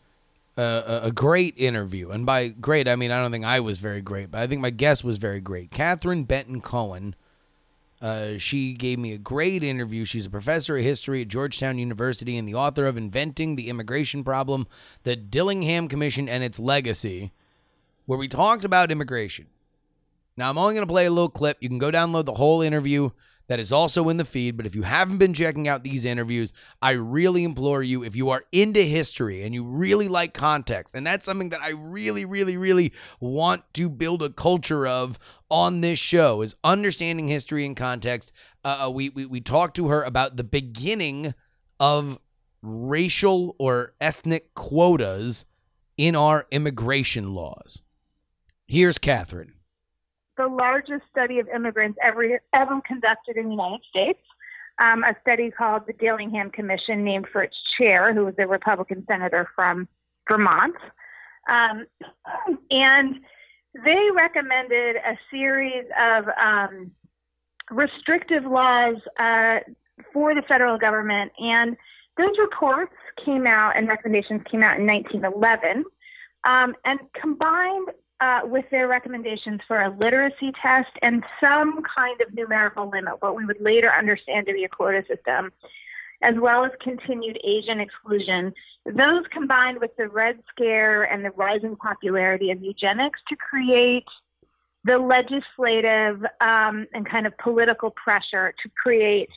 a, 0.56 1.12
great 1.14 1.54
interview. 1.56 2.10
And 2.10 2.26
by 2.26 2.48
great, 2.48 2.88
I 2.88 2.96
mean, 2.96 3.10
I 3.10 3.20
don't 3.20 3.30
think 3.30 3.44
I 3.44 3.60
was 3.60 3.78
very 3.78 4.00
great, 4.00 4.30
but 4.30 4.40
I 4.40 4.46
think 4.46 4.60
my 4.60 4.70
guest 4.70 5.04
was 5.04 5.18
very 5.18 5.40
great. 5.40 5.70
Katherine 5.70 6.24
Benton 6.24 6.60
Cohen. 6.60 7.14
Uh, 8.00 8.36
she 8.36 8.72
gave 8.72 8.98
me 8.98 9.12
a 9.12 9.18
great 9.18 9.62
interview. 9.62 10.04
She's 10.04 10.26
a 10.26 10.30
professor 10.30 10.76
of 10.76 10.82
history 10.82 11.22
at 11.22 11.28
Georgetown 11.28 11.78
University 11.78 12.36
and 12.36 12.48
the 12.48 12.54
author 12.54 12.86
of 12.86 12.96
Inventing 12.96 13.54
the 13.54 13.68
Immigration 13.68 14.24
Problem, 14.24 14.66
the 15.04 15.14
Dillingham 15.14 15.86
Commission 15.86 16.28
and 16.28 16.42
its 16.42 16.58
Legacy, 16.58 17.30
where 18.06 18.18
we 18.18 18.26
talked 18.26 18.64
about 18.64 18.90
immigration. 18.90 19.46
Now, 20.36 20.50
I'm 20.50 20.58
only 20.58 20.74
going 20.74 20.86
to 20.86 20.92
play 20.92 21.06
a 21.06 21.10
little 21.10 21.28
clip. 21.28 21.58
You 21.60 21.68
can 21.68 21.78
go 21.78 21.92
download 21.92 22.24
the 22.24 22.34
whole 22.34 22.60
interview 22.60 23.10
that 23.48 23.60
is 23.60 23.72
also 23.72 24.08
in 24.08 24.16
the 24.16 24.24
feed. 24.24 24.56
But 24.56 24.66
if 24.66 24.74
you 24.74 24.82
haven't 24.82 25.18
been 25.18 25.34
checking 25.34 25.68
out 25.68 25.84
these 25.84 26.04
interviews, 26.04 26.52
I 26.80 26.92
really 26.92 27.44
implore 27.44 27.82
you, 27.82 28.02
if 28.02 28.16
you 28.16 28.30
are 28.30 28.44
into 28.52 28.82
history 28.82 29.42
and 29.42 29.54
you 29.54 29.64
really 29.64 30.08
like 30.08 30.34
context, 30.34 30.94
and 30.94 31.06
that's 31.06 31.24
something 31.24 31.50
that 31.50 31.60
I 31.60 31.70
really, 31.70 32.24
really, 32.24 32.56
really 32.56 32.92
want 33.20 33.62
to 33.74 33.88
build 33.88 34.22
a 34.22 34.30
culture 34.30 34.86
of 34.86 35.18
on 35.50 35.80
this 35.80 35.98
show 35.98 36.42
is 36.42 36.56
understanding 36.64 37.28
history 37.28 37.66
and 37.66 37.76
context. 37.76 38.32
Uh, 38.64 38.90
we, 38.92 39.10
we 39.10 39.26
we 39.26 39.40
talked 39.40 39.76
to 39.76 39.88
her 39.88 40.02
about 40.02 40.36
the 40.36 40.44
beginning 40.44 41.34
of 41.78 42.18
racial 42.62 43.56
or 43.58 43.92
ethnic 44.00 44.54
quotas 44.54 45.44
in 45.96 46.16
our 46.16 46.46
immigration 46.50 47.34
laws. 47.34 47.82
Here's 48.66 48.98
Katherine. 48.98 49.54
The 50.42 50.48
largest 50.48 51.02
study 51.08 51.38
of 51.38 51.46
immigrants 51.54 51.96
ever 52.02 52.40
ever 52.52 52.80
conducted 52.84 53.36
in 53.36 53.44
the 53.44 53.50
United 53.52 53.84
States. 53.88 54.18
Um, 54.80 55.04
a 55.04 55.14
study 55.20 55.52
called 55.52 55.82
the 55.86 55.92
Dillingham 55.92 56.50
Commission, 56.50 57.04
named 57.04 57.26
for 57.30 57.44
its 57.44 57.54
chair, 57.78 58.12
who 58.12 58.24
was 58.24 58.34
a 58.38 58.46
Republican 58.48 59.04
senator 59.06 59.48
from 59.54 59.86
Vermont. 60.28 60.74
Um, 61.48 61.86
and 62.70 63.20
they 63.84 64.08
recommended 64.16 64.96
a 64.96 65.16
series 65.30 65.84
of 66.00 66.24
um, 66.44 66.90
restrictive 67.70 68.42
laws 68.42 68.96
uh, 69.20 69.58
for 70.12 70.34
the 70.34 70.42
federal 70.48 70.76
government. 70.76 71.30
And 71.38 71.76
those 72.16 72.36
reports 72.40 72.94
came 73.24 73.46
out 73.46 73.76
and 73.76 73.86
recommendations 73.86 74.40
came 74.50 74.64
out 74.64 74.80
in 74.80 74.86
1911. 74.88 75.84
Um, 76.44 76.74
and 76.84 76.98
combined 77.20 77.90
uh, 78.22 78.40
with 78.44 78.64
their 78.70 78.86
recommendations 78.86 79.60
for 79.66 79.82
a 79.82 79.90
literacy 79.98 80.52
test 80.62 80.90
and 81.02 81.24
some 81.40 81.82
kind 81.94 82.20
of 82.20 82.32
numerical 82.32 82.88
limit, 82.88 83.14
what 83.18 83.34
we 83.34 83.44
would 83.44 83.60
later 83.60 83.90
understand 83.90 84.46
to 84.46 84.52
be 84.52 84.62
a 84.62 84.68
quota 84.68 85.02
system, 85.08 85.50
as 86.22 86.34
well 86.40 86.64
as 86.64 86.70
continued 86.80 87.36
Asian 87.42 87.80
exclusion, 87.80 88.52
those 88.86 89.24
combined 89.32 89.78
with 89.80 89.90
the 89.98 90.08
Red 90.08 90.38
Scare 90.50 91.02
and 91.02 91.24
the 91.24 91.30
rising 91.30 91.74
popularity 91.74 92.52
of 92.52 92.62
eugenics 92.62 93.18
to 93.28 93.34
create 93.34 94.06
the 94.84 94.98
legislative 94.98 96.24
um, 96.40 96.86
and 96.94 97.08
kind 97.08 97.26
of 97.26 97.36
political 97.38 97.90
pressure 97.90 98.54
to 98.62 98.70
create, 98.80 99.30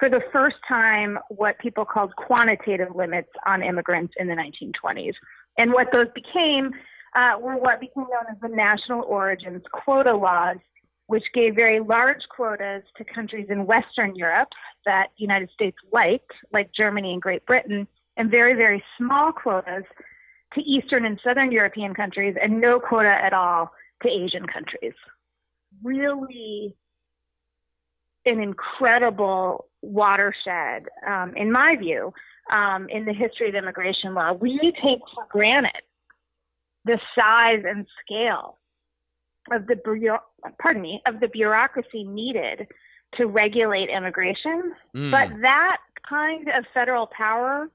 for 0.00 0.10
the 0.10 0.20
first 0.32 0.56
time, 0.68 1.16
what 1.28 1.58
people 1.60 1.84
called 1.84 2.12
quantitative 2.16 2.96
limits 2.96 3.30
on 3.46 3.62
immigrants 3.62 4.14
in 4.18 4.26
the 4.26 4.34
1920s. 4.34 5.14
And 5.58 5.72
what 5.72 5.88
those 5.92 6.08
became 6.12 6.72
uh, 7.14 7.38
were 7.40 7.56
what 7.56 7.80
became 7.80 8.04
known 8.04 8.24
as 8.30 8.36
the 8.40 8.48
national 8.48 9.02
origins 9.02 9.62
quota 9.72 10.14
laws, 10.14 10.56
which 11.06 11.24
gave 11.34 11.54
very 11.54 11.80
large 11.80 12.22
quotas 12.34 12.82
to 12.96 13.04
countries 13.04 13.46
in 13.50 13.66
Western 13.66 14.14
Europe 14.14 14.48
that 14.86 15.08
the 15.18 15.22
United 15.22 15.50
States 15.52 15.76
liked, 15.92 16.32
like 16.52 16.70
Germany 16.72 17.12
and 17.12 17.22
Great 17.22 17.44
Britain, 17.46 17.86
and 18.16 18.30
very, 18.30 18.54
very 18.54 18.82
small 18.98 19.32
quotas 19.32 19.84
to 20.54 20.60
Eastern 20.62 21.04
and 21.04 21.18
Southern 21.24 21.50
European 21.50 21.94
countries, 21.94 22.34
and 22.40 22.60
no 22.60 22.78
quota 22.78 23.08
at 23.22 23.32
all 23.32 23.70
to 24.02 24.08
Asian 24.08 24.46
countries. 24.46 24.94
Really 25.82 26.74
an 28.24 28.40
incredible 28.40 29.66
watershed, 29.80 30.84
um, 31.06 31.34
in 31.36 31.50
my 31.50 31.74
view, 31.76 32.12
um, 32.52 32.88
in 32.88 33.04
the 33.04 33.12
history 33.12 33.48
of 33.48 33.54
immigration 33.54 34.14
law. 34.14 34.32
We 34.32 34.72
take 34.82 35.00
for 35.14 35.26
granted 35.28 35.82
the 36.84 36.98
size 37.14 37.62
and 37.66 37.86
scale 38.04 38.58
of 39.50 39.66
the 39.66 39.76
pardon 40.60 40.82
me 40.82 41.00
of 41.06 41.20
the 41.20 41.28
bureaucracy 41.28 42.04
needed 42.04 42.66
to 43.14 43.26
regulate 43.26 43.88
immigration. 43.88 44.72
Mm. 44.96 45.10
But 45.10 45.28
that 45.42 45.78
kind 46.08 46.48
of 46.48 46.64
federal 46.72 47.08
power 47.16 47.68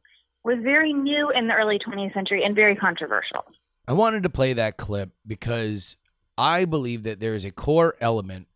was 0.44 0.58
very 0.64 0.94
new 0.94 1.32
in 1.36 1.48
the 1.48 1.54
early 1.54 1.80
20th 1.80 2.14
century 2.14 2.44
and 2.44 2.56
very 2.56 2.76
controversial. 2.76 3.44
I 3.88 3.94
wanted 3.94 4.24
to 4.24 4.30
play 4.30 4.54
that 4.54 4.78
clip 4.78 5.12
because 5.26 5.98
I 6.38 6.66
believe 6.66 7.04
that 7.04 7.20
there 7.20 7.36
is 7.36 7.46
a 7.46 7.52
core 7.52 7.96
element 8.00 8.48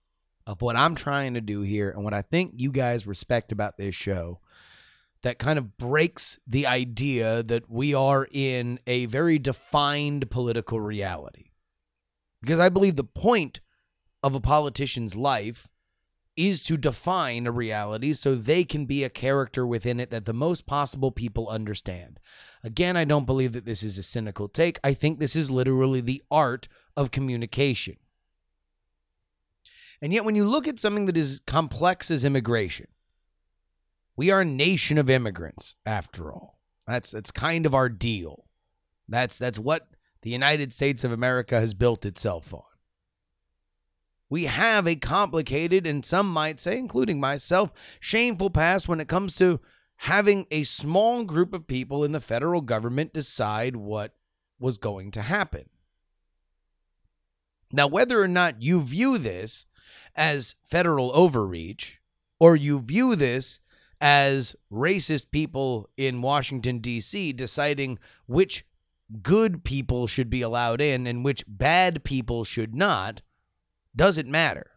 of 0.47 0.61
what 0.61 0.75
I'm 0.75 0.95
trying 0.95 1.35
to 1.35 1.41
do 1.41 1.61
here 1.61 1.89
and 1.89 2.03
what 2.03 2.13
I 2.13 2.21
think 2.21 2.53
you 2.55 2.71
guys 2.71 3.07
respect 3.07 3.51
about 3.51 3.77
this 3.77 3.95
show 3.95 4.39
that 5.23 5.39
kind 5.39 5.59
of 5.59 5.77
breaks 5.77 6.39
the 6.47 6.65
idea 6.65 7.43
that 7.43 7.69
we 7.69 7.93
are 7.93 8.27
in 8.31 8.79
a 8.87 9.05
very 9.05 9.37
defined 9.37 10.29
political 10.31 10.79
reality. 10.79 11.51
Because 12.41 12.59
I 12.59 12.69
believe 12.69 12.95
the 12.95 13.03
point 13.03 13.61
of 14.23 14.33
a 14.33 14.39
politician's 14.39 15.15
life 15.15 15.67
is 16.35 16.63
to 16.63 16.77
define 16.77 17.45
a 17.45 17.51
reality 17.51 18.13
so 18.13 18.35
they 18.35 18.63
can 18.63 18.85
be 18.85 19.03
a 19.03 19.09
character 19.09 19.67
within 19.67 19.99
it 19.99 20.09
that 20.09 20.25
the 20.25 20.33
most 20.33 20.65
possible 20.65 21.11
people 21.11 21.49
understand. 21.49 22.19
Again, 22.63 22.95
I 22.95 23.03
don't 23.03 23.25
believe 23.25 23.51
that 23.53 23.65
this 23.65 23.83
is 23.83 23.97
a 23.97 24.03
cynical 24.03 24.47
take. 24.47 24.79
I 24.83 24.93
think 24.93 25.19
this 25.19 25.35
is 25.35 25.51
literally 25.51 26.01
the 26.01 26.23
art 26.31 26.67
of 26.95 27.11
communication. 27.11 27.97
And 30.01 30.11
yet, 30.13 30.25
when 30.25 30.35
you 30.35 30.45
look 30.45 30.67
at 30.67 30.79
something 30.79 31.05
that 31.05 31.17
is 31.17 31.41
complex 31.45 32.09
as 32.09 32.25
immigration, 32.25 32.87
we 34.15 34.31
are 34.31 34.41
a 34.41 34.45
nation 34.45 34.97
of 34.97 35.09
immigrants, 35.09 35.75
after 35.85 36.31
all. 36.31 36.59
That's 36.87 37.11
that's 37.11 37.31
kind 37.31 37.65
of 37.65 37.75
our 37.75 37.89
deal. 37.89 38.45
That's 39.07 39.37
that's 39.37 39.59
what 39.59 39.87
the 40.21 40.29
United 40.29 40.73
States 40.73 41.03
of 41.03 41.11
America 41.11 41.59
has 41.59 41.73
built 41.73 42.05
itself 42.05 42.53
on. 42.53 42.63
We 44.29 44.45
have 44.45 44.87
a 44.87 44.95
complicated 44.95 45.85
and 45.85 46.05
some 46.05 46.31
might 46.31 46.59
say, 46.59 46.77
including 46.77 47.19
myself, 47.19 47.71
shameful 47.99 48.49
past 48.49 48.87
when 48.87 49.01
it 49.01 49.07
comes 49.07 49.35
to 49.35 49.59
having 49.97 50.47
a 50.49 50.63
small 50.63 51.25
group 51.25 51.53
of 51.53 51.67
people 51.67 52.03
in 52.03 52.11
the 52.11 52.21
federal 52.21 52.61
government 52.61 53.13
decide 53.13 53.75
what 53.75 54.15
was 54.57 54.77
going 54.77 55.11
to 55.11 55.21
happen. 55.21 55.69
Now, 57.73 57.87
whether 57.87 58.21
or 58.21 58.27
not 58.27 58.61
you 58.61 58.81
view 58.81 59.17
this 59.17 59.65
as 60.15 60.55
federal 60.65 61.11
overreach 61.15 61.99
or 62.39 62.55
you 62.55 62.79
view 62.79 63.15
this 63.15 63.59
as 64.01 64.55
racist 64.71 65.29
people 65.31 65.89
in 65.95 66.23
Washington, 66.23 66.79
D.C., 66.79 67.33
deciding 67.33 67.99
which 68.25 68.65
good 69.21 69.63
people 69.63 70.07
should 70.07 70.29
be 70.29 70.41
allowed 70.41 70.81
in 70.81 71.05
and 71.05 71.23
which 71.23 71.45
bad 71.47 72.03
people 72.03 72.43
should 72.43 72.73
not, 72.73 73.21
doesn't 73.95 74.27
matter. 74.27 74.71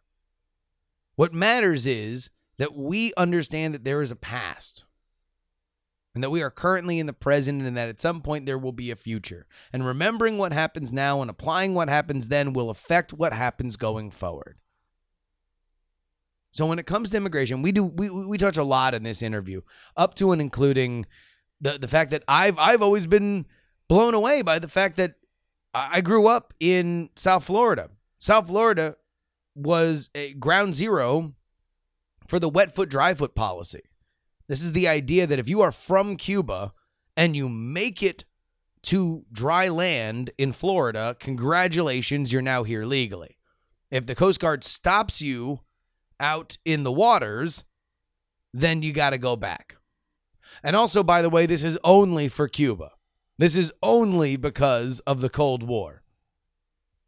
What 1.16 1.32
matters 1.32 1.86
is 1.86 2.28
that 2.58 2.74
we 2.74 3.12
understand 3.16 3.74
that 3.74 3.84
there 3.84 4.02
is 4.02 4.10
a 4.10 4.16
past 4.16 4.84
and 6.14 6.22
that 6.22 6.30
we 6.30 6.42
are 6.42 6.50
currently 6.50 6.98
in 6.98 7.06
the 7.06 7.12
present 7.12 7.62
and 7.62 7.76
that 7.76 7.88
at 7.88 8.00
some 8.00 8.20
point 8.20 8.46
there 8.46 8.58
will 8.58 8.72
be 8.72 8.90
a 8.90 8.96
future. 8.96 9.46
And 9.72 9.86
remembering 9.86 10.38
what 10.38 10.52
happens 10.52 10.92
now 10.92 11.20
and 11.20 11.30
applying 11.30 11.74
what 11.74 11.88
happens 11.88 12.28
then 12.28 12.52
will 12.52 12.70
affect 12.70 13.12
what 13.12 13.32
happens 13.32 13.76
going 13.76 14.10
forward. 14.10 14.58
So 16.54 16.66
when 16.66 16.78
it 16.78 16.86
comes 16.86 17.10
to 17.10 17.16
immigration, 17.16 17.62
we 17.62 17.72
do 17.72 17.82
we 17.82 18.08
we 18.08 18.38
touch 18.38 18.56
a 18.56 18.62
lot 18.62 18.94
in 18.94 19.02
this 19.02 19.22
interview, 19.22 19.62
up 19.96 20.14
to 20.14 20.30
and 20.30 20.40
including 20.40 21.04
the 21.60 21.78
the 21.80 21.88
fact 21.88 22.12
that 22.12 22.22
I've 22.28 22.56
I've 22.60 22.80
always 22.80 23.08
been 23.08 23.46
blown 23.88 24.14
away 24.14 24.40
by 24.40 24.60
the 24.60 24.68
fact 24.68 24.96
that 24.98 25.16
I 25.74 26.00
grew 26.00 26.28
up 26.28 26.54
in 26.60 27.10
South 27.16 27.42
Florida. 27.42 27.90
South 28.20 28.46
Florida 28.46 28.94
was 29.56 30.10
a 30.14 30.34
ground 30.34 30.76
zero 30.76 31.34
for 32.28 32.38
the 32.38 32.48
wet 32.48 32.72
foot 32.72 32.88
dry 32.88 33.14
foot 33.14 33.34
policy. 33.34 33.82
This 34.46 34.62
is 34.62 34.70
the 34.70 34.86
idea 34.86 35.26
that 35.26 35.40
if 35.40 35.48
you 35.48 35.60
are 35.60 35.72
from 35.72 36.14
Cuba 36.14 36.72
and 37.16 37.34
you 37.34 37.48
make 37.48 38.00
it 38.00 38.26
to 38.82 39.24
dry 39.32 39.66
land 39.66 40.30
in 40.38 40.52
Florida, 40.52 41.16
congratulations, 41.18 42.32
you're 42.32 42.42
now 42.42 42.62
here 42.62 42.84
legally. 42.84 43.38
If 43.90 44.06
the 44.06 44.14
Coast 44.14 44.38
Guard 44.38 44.62
stops 44.62 45.20
you 45.20 45.63
out 46.24 46.56
in 46.64 46.82
the 46.82 46.92
waters, 46.92 47.64
then 48.52 48.82
you 48.82 48.92
got 48.92 49.10
to 49.10 49.18
go 49.18 49.36
back. 49.36 49.76
And 50.62 50.74
also, 50.74 51.02
by 51.02 51.20
the 51.22 51.30
way, 51.30 51.46
this 51.46 51.62
is 51.62 51.78
only 51.84 52.28
for 52.28 52.48
Cuba. 52.48 52.92
This 53.36 53.54
is 53.54 53.72
only 53.82 54.36
because 54.36 55.00
of 55.00 55.20
the 55.20 55.28
Cold 55.28 55.62
War. 55.62 56.02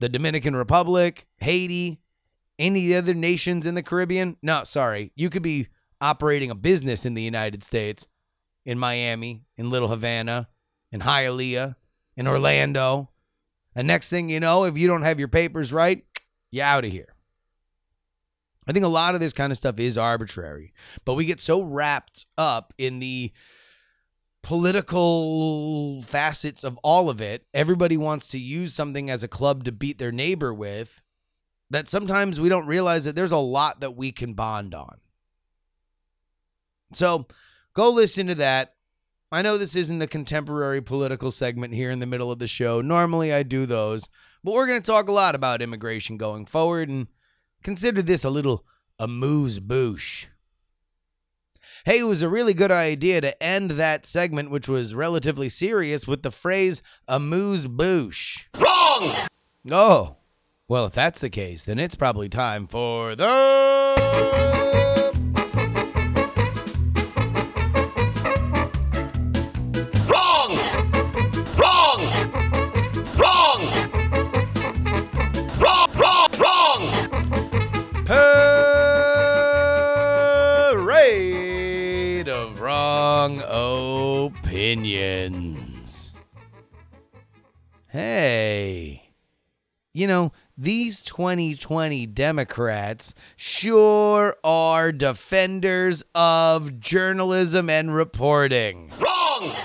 The 0.00 0.08
Dominican 0.08 0.54
Republic, 0.54 1.26
Haiti, 1.38 2.00
any 2.58 2.94
other 2.94 3.14
nations 3.14 3.64
in 3.64 3.74
the 3.74 3.82
Caribbean? 3.82 4.36
No, 4.42 4.64
sorry. 4.64 5.12
You 5.14 5.30
could 5.30 5.42
be 5.42 5.68
operating 6.00 6.50
a 6.50 6.54
business 6.54 7.06
in 7.06 7.14
the 7.14 7.22
United 7.22 7.64
States, 7.64 8.06
in 8.66 8.78
Miami, 8.78 9.44
in 9.56 9.70
Little 9.70 9.88
Havana, 9.88 10.48
in 10.92 11.00
Hialeah, 11.00 11.76
in 12.16 12.26
Orlando. 12.26 13.10
And 13.74 13.86
next 13.86 14.10
thing 14.10 14.28
you 14.28 14.40
know, 14.40 14.64
if 14.64 14.76
you 14.76 14.86
don't 14.86 15.02
have 15.02 15.18
your 15.18 15.28
papers 15.28 15.72
right, 15.72 16.04
you're 16.50 16.64
out 16.64 16.84
of 16.84 16.92
here. 16.92 17.15
I 18.66 18.72
think 18.72 18.84
a 18.84 18.88
lot 18.88 19.14
of 19.14 19.20
this 19.20 19.32
kind 19.32 19.52
of 19.52 19.56
stuff 19.56 19.78
is 19.78 19.96
arbitrary, 19.96 20.72
but 21.04 21.14
we 21.14 21.24
get 21.24 21.40
so 21.40 21.62
wrapped 21.62 22.26
up 22.36 22.74
in 22.78 22.98
the 22.98 23.32
political 24.42 26.02
facets 26.02 26.64
of 26.64 26.78
all 26.82 27.08
of 27.08 27.20
it. 27.20 27.46
Everybody 27.54 27.96
wants 27.96 28.28
to 28.28 28.38
use 28.38 28.74
something 28.74 29.10
as 29.10 29.22
a 29.22 29.28
club 29.28 29.64
to 29.64 29.72
beat 29.72 29.98
their 29.98 30.12
neighbor 30.12 30.52
with 30.52 31.02
that 31.70 31.88
sometimes 31.88 32.40
we 32.40 32.48
don't 32.48 32.66
realize 32.66 33.04
that 33.04 33.16
there's 33.16 33.32
a 33.32 33.38
lot 33.38 33.80
that 33.80 33.96
we 33.96 34.12
can 34.12 34.34
bond 34.34 34.74
on. 34.74 34.98
So 36.92 37.26
go 37.74 37.90
listen 37.90 38.28
to 38.28 38.36
that. 38.36 38.74
I 39.32 39.42
know 39.42 39.58
this 39.58 39.74
isn't 39.74 40.00
a 40.00 40.06
contemporary 40.06 40.80
political 40.80 41.32
segment 41.32 41.74
here 41.74 41.90
in 41.90 41.98
the 41.98 42.06
middle 42.06 42.30
of 42.30 42.38
the 42.38 42.46
show. 42.46 42.80
Normally 42.80 43.32
I 43.32 43.42
do 43.42 43.66
those, 43.66 44.08
but 44.44 44.54
we're 44.54 44.68
going 44.68 44.80
to 44.80 44.86
talk 44.86 45.08
a 45.08 45.12
lot 45.12 45.34
about 45.34 45.60
immigration 45.60 46.16
going 46.16 46.46
forward 46.46 46.88
and 46.88 47.08
Consider 47.62 48.02
this 48.02 48.24
a 48.24 48.30
little 48.30 48.64
amuse 48.98 49.58
bouche. 49.58 50.26
Hey, 51.84 52.00
it 52.00 52.04
was 52.04 52.22
a 52.22 52.28
really 52.28 52.54
good 52.54 52.72
idea 52.72 53.20
to 53.20 53.40
end 53.42 53.72
that 53.72 54.06
segment, 54.06 54.50
which 54.50 54.66
was 54.68 54.94
relatively 54.94 55.48
serious, 55.48 56.06
with 56.06 56.22
the 56.22 56.32
phrase 56.32 56.82
amuse 57.06 57.66
bouche. 57.66 58.46
Wrong! 58.58 59.26
Oh, 59.70 60.16
well, 60.68 60.86
if 60.86 60.94
that's 60.94 61.20
the 61.20 61.30
case, 61.30 61.64
then 61.64 61.78
it's 61.78 61.94
probably 61.94 62.28
time 62.28 62.66
for 62.66 63.14
the. 63.14 64.75
Hey, 87.96 89.08
you 89.94 90.06
know, 90.06 90.30
these 90.58 91.00
2020 91.00 92.04
Democrats 92.04 93.14
sure 93.36 94.36
are 94.44 94.92
defenders 94.92 96.04
of 96.14 96.78
journalism 96.78 97.70
and 97.70 97.94
reporting. 97.94 98.92
Wrong! 99.00 99.56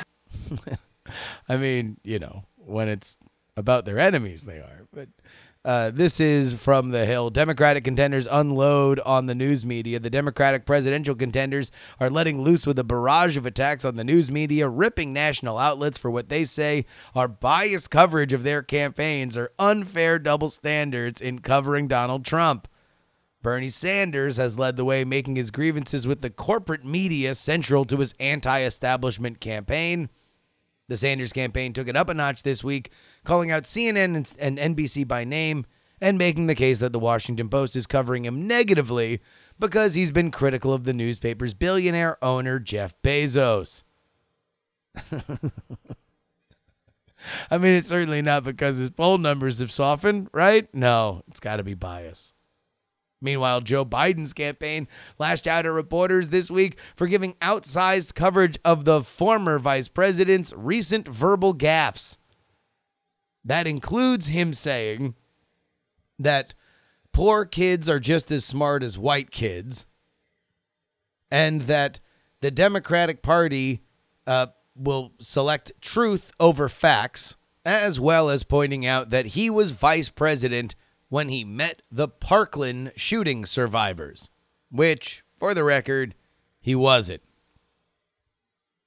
I 1.50 1.58
mean, 1.58 1.98
you 2.06 2.20
know, 2.20 2.46
when 2.56 2.88
it's 2.88 3.18
about 3.58 3.84
their 3.84 4.00
enemies, 4.00 4.46
they 4.46 4.60
are. 4.60 4.88
But 4.94 5.10
uh, 5.64 5.92
this 5.92 6.20
is 6.20 6.56
from 6.56 6.90
the 6.90 7.06
Hill. 7.06 7.30
Democratic 7.30 7.84
contenders 7.84 8.28
unload 8.30 9.00
on 9.02 9.28
the 9.28 9.36
news 9.36 9.64
media. 9.64 10.00
The 10.00 10.10
Democratic 10.10 10.66
presidential 10.66 11.14
contenders 11.14 11.72
are 12.00 12.10
letting 12.10 12.42
loose 12.42 12.66
with 12.66 12.80
a 12.80 12.84
barrage 12.84 13.38
of 13.38 13.46
attacks 13.46 13.86
on 13.86 13.96
the 13.96 14.04
news 14.04 14.32
media, 14.32 14.68
ripping 14.68 15.14
national 15.14 15.60
outlets 15.60 16.00
for 16.00 16.10
what 16.10 16.30
they 16.30 16.46
say 16.46 16.86
are 17.14 17.28
biased 17.28 17.92
coverage 17.92 18.34
of 18.34 18.42
their 18.44 18.64
campaigns 18.64 19.38
or 19.38 19.52
unfair 19.60 20.18
double 20.18 20.50
standards 20.50 21.22
in 21.22 21.40
covering 21.40 21.88
Donald 21.88 22.26
Trump. 22.26 22.68
Bernie 23.44 23.70
Sanders 23.70 24.38
has 24.38 24.58
led 24.58 24.78
the 24.78 24.86
way, 24.86 25.04
making 25.04 25.36
his 25.36 25.52
grievances 25.52 26.08
with 26.08 26.22
the 26.22 26.30
corporate 26.30 26.86
media 26.86 27.36
central 27.36 27.86
to 27.86 27.98
his 27.98 28.16
anti 28.20 28.62
establishment 28.64 29.40
campaign. 29.40 30.10
The 30.88 30.98
Sanders 30.98 31.32
campaign 31.32 31.72
took 31.74 31.88
it 31.88 31.96
up 31.96 32.10
a 32.10 32.14
notch 32.14 32.44
this 32.44 32.64
week, 32.64 32.92
calling 33.24 33.52
out 33.52 33.64
CNN 33.64 34.16
and, 34.16 34.34
and 34.40 34.58
NBC 34.58 35.08
by 35.08 35.24
name 35.24 35.66
and 36.00 36.18
making 36.18 36.48
the 36.48 36.56
case 36.56 36.80
that 36.80 36.94
the 36.94 37.00
Washington 37.00 37.50
Post 37.50 37.76
is 37.76 37.86
covering 37.86 38.26
him 38.26 38.48
negatively 38.48 39.22
because 39.60 39.94
he's 39.94 40.12
been 40.12 40.32
critical 40.32 40.74
of 40.74 40.84
the 40.84 40.94
newspaper's 40.94 41.54
billionaire 41.54 42.18
owner, 42.24 42.58
Jeff 42.60 42.96
Bezos. 43.04 43.84
I 47.52 47.58
mean, 47.60 47.74
it's 47.76 47.88
certainly 47.88 48.24
not 48.24 48.44
because 48.44 48.78
his 48.78 48.90
poll 48.90 49.20
numbers 49.20 49.60
have 49.60 49.72
softened, 49.72 50.30
right? 50.34 50.68
No, 50.74 51.24
it's 51.28 51.40
got 51.40 51.58
to 51.58 51.64
be 51.64 51.76
bias. 51.76 52.34
Meanwhile, 53.22 53.62
Joe 53.62 53.86
Biden's 53.86 54.34
campaign 54.34 54.88
lashed 55.20 55.46
out 55.46 55.68
at 55.68 55.72
reporters 55.72 56.30
this 56.30 56.50
week 56.50 56.80
for 56.96 57.06
giving 57.06 57.36
outsized 57.36 58.16
coverage 58.16 58.58
of 58.66 58.84
the 58.86 59.04
former 59.04 59.60
vice 59.60 59.88
president's 59.88 60.52
recent 60.58 61.08
verbal 61.08 61.54
gaffes. 61.54 62.18
That 63.44 63.68
includes 63.68 64.28
him 64.28 64.54
saying 64.54 65.16
that 66.20 66.54
poor 67.12 67.46
kids 67.46 67.90
are 67.90 68.00
just 68.00 68.32
as 68.32 68.46
smart 68.46 68.84
as 68.84 68.98
white 68.98 69.32
kids, 69.32 69.88
and 71.32 71.62
that 71.64 72.00
the 72.42 72.52
Democratic 72.52 73.22
Party 73.22 73.82
uh, 74.28 74.48
will 74.76 75.14
select 75.20 75.72
truth 75.82 76.32
over 76.40 76.70
facts, 76.70 77.38
as 77.66 78.00
well 78.00 78.30
as 78.30 78.44
pointing 78.44 78.86
out 78.86 79.10
that 79.10 79.28
he 79.28 79.50
was 79.50 79.72
vice 79.72 80.10
president 80.10 80.76
when 81.10 81.30
he 81.30 81.44
met 81.44 81.82
the 81.92 82.08
Parkland 82.08 82.94
shooting 82.96 83.46
survivors, 83.46 84.30
which, 84.70 85.24
for 85.36 85.54
the 85.54 85.64
record, 85.64 86.16
he 86.62 86.76
wasn't. 86.76 87.22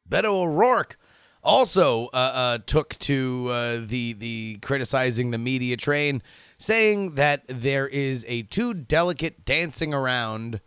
Beto 0.08 0.42
O'Rourke 0.42 0.98
also 1.44 2.06
uh, 2.06 2.16
uh, 2.16 2.58
took 2.66 2.98
to 3.00 3.48
uh, 3.50 3.80
the 3.84 4.14
the 4.14 4.58
criticizing 4.62 5.30
the 5.30 5.38
media 5.38 5.76
train, 5.76 6.22
saying 6.58 7.14
that 7.14 7.42
there 7.46 7.86
is 7.86 8.24
a 8.26 8.42
too 8.42 8.74
delicate 8.74 9.44
dancing 9.44 9.94
around 9.94 10.60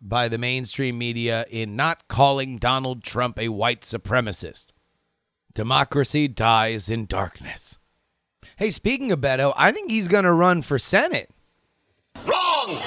by 0.00 0.28
the 0.28 0.36
mainstream 0.36 0.98
media 0.98 1.46
in 1.50 1.76
not 1.76 2.06
calling 2.08 2.58
Donald 2.58 3.02
Trump 3.02 3.38
a 3.38 3.48
white 3.48 3.80
supremacist. 3.82 4.72
Democracy 5.54 6.28
dies 6.28 6.90
in 6.90 7.06
darkness. 7.06 7.78
Hey, 8.56 8.70
speaking 8.70 9.10
of 9.12 9.20
Beto, 9.20 9.54
I 9.56 9.72
think 9.72 9.90
he's 9.90 10.08
going 10.08 10.24
to 10.24 10.32
run 10.32 10.62
for 10.62 10.78
Senate. 10.78 11.30
Wrong! 12.26 12.82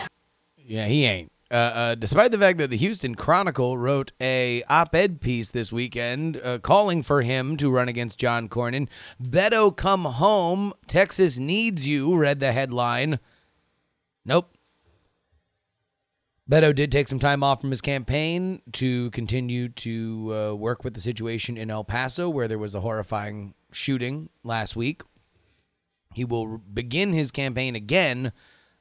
Yeah, 0.57 0.85
he 0.87 1.05
ain't. 1.05 1.31
Uh, 1.49 1.53
uh, 1.53 1.95
despite 1.95 2.31
the 2.31 2.37
fact 2.37 2.57
that 2.57 2.69
the 2.69 2.77
Houston 2.77 3.15
Chronicle 3.15 3.77
wrote 3.77 4.11
a 4.19 4.63
op-ed 4.67 5.21
piece 5.21 5.49
this 5.49 5.71
weekend 5.71 6.41
uh, 6.43 6.59
calling 6.59 7.01
for 7.03 7.21
him 7.21 7.55
to 7.57 7.71
run 7.71 7.87
against 7.87 8.19
John 8.19 8.49
Cornyn, 8.49 8.89
Beto 9.21 9.75
come 9.75 10.03
home. 10.03 10.73
Texas 10.87 11.37
needs 11.37 11.87
you. 11.87 12.17
Read 12.17 12.41
the 12.41 12.51
headline. 12.51 13.19
Nope. 14.25 14.53
Beto 16.49 16.75
did 16.75 16.91
take 16.91 17.07
some 17.07 17.19
time 17.19 17.43
off 17.43 17.61
from 17.61 17.71
his 17.71 17.81
campaign 17.81 18.61
to 18.73 19.09
continue 19.11 19.69
to 19.69 20.33
uh, 20.33 20.53
work 20.53 20.83
with 20.83 20.93
the 20.93 21.01
situation 21.01 21.57
in 21.57 21.71
El 21.71 21.83
Paso, 21.85 22.29
where 22.29 22.47
there 22.47 22.59
was 22.59 22.75
a 22.75 22.81
horrifying 22.81 23.53
shooting 23.71 24.29
last 24.43 24.75
week. 24.75 25.01
He 26.13 26.25
will 26.25 26.57
begin 26.57 27.13
his 27.13 27.31
campaign 27.31 27.75
again 27.75 28.31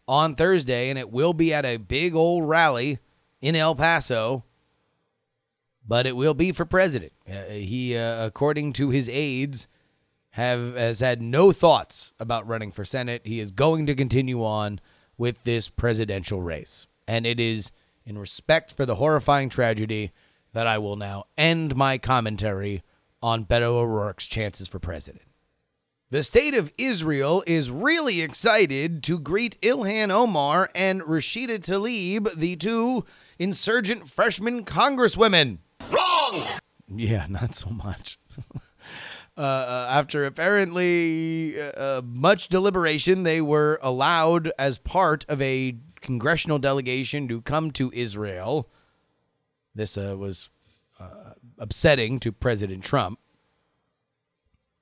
on 0.09 0.35
Thursday, 0.35 0.89
and 0.91 0.99
it 0.99 1.11
will 1.11 1.33
be 1.33 1.53
at 1.53 1.65
a 1.65 1.77
big 1.77 2.15
old 2.15 2.49
rally 2.49 2.99
in 3.41 3.57
El 3.57 3.75
Paso, 3.75 4.45
but 5.87 6.07
it 6.07 6.17
will 6.17 6.35
be 6.35 6.53
for 6.53 6.65
president. 6.65 7.13
Uh, 7.29 7.45
he, 7.49 7.97
uh, 7.97 8.27
according 8.27 8.73
to 8.75 8.91
his 8.91 9.09
aides, 9.09 9.69
have 10.31 10.77
has 10.77 11.01
had 11.01 11.23
no 11.23 11.51
thoughts 11.51 12.13
about 12.21 12.47
running 12.47 12.71
for 12.71 12.85
Senate. 12.85 13.23
He 13.25 13.41
is 13.41 13.53
going 13.53 13.87
to 13.87 13.95
continue 13.95 14.45
on 14.45 14.81
with 15.17 15.43
this 15.45 15.69
presidential 15.69 16.43
race, 16.43 16.87
and 17.09 17.27
it 17.27 17.41
is 17.41 17.73
in 18.05 18.19
respect 18.19 18.73
for 18.73 18.87
the 18.87 18.97
horrifying 18.97 19.49
tragedy 19.49 20.13
that 20.53 20.67
I 20.67 20.79
will 20.79 20.97
now 20.97 21.25
end 21.37 21.75
my 21.77 21.99
commentary 21.99 22.83
on 23.23 23.45
Beto 23.45 23.63
O'Rourke's 23.63 24.27
chances 24.27 24.69
for 24.69 24.79
president. 24.79 25.26
The 26.09 26.23
state 26.23 26.55
of 26.55 26.73
Israel 26.79 27.43
is 27.49 27.69
really 27.69 28.21
excited 28.21 29.03
to 29.03 29.19
greet 29.19 29.61
Ilhan 29.61 30.11
Omar 30.11 30.71
and 30.73 31.03
Rashida 31.03 31.59
Tlaib, 31.59 32.33
the 32.37 32.55
two 32.55 33.05
insurgent 33.41 34.09
freshman 34.09 34.65
congresswomen. 34.65 35.59
Wrong! 35.91 36.47
Yeah, 36.87 37.27
not 37.29 37.57
so 37.57 37.71
much. 37.71 38.21
uh, 39.37 39.41
uh, 39.41 39.89
after 39.91 40.25
apparently 40.25 41.61
uh, 41.61 41.71
uh, 41.71 42.03
much 42.05 42.47
deliberation, 42.51 43.25
they 43.25 43.41
were 43.41 43.81
allowed 43.83 44.53
as 44.61 44.79
part 44.79 45.25
of 45.29 45.43
a 45.43 45.77
congressional 46.01 46.61
delegation 46.61 47.27
to 47.27 47.41
come 47.41 47.73
to 47.73 47.91
Israel. 47.93 48.69
This 49.75 49.99
uh, 49.99 50.15
was 50.17 50.51
uh, 51.01 51.33
upsetting 51.59 52.21
to 52.21 52.31
President 52.31 52.85
Trump. 52.85 53.19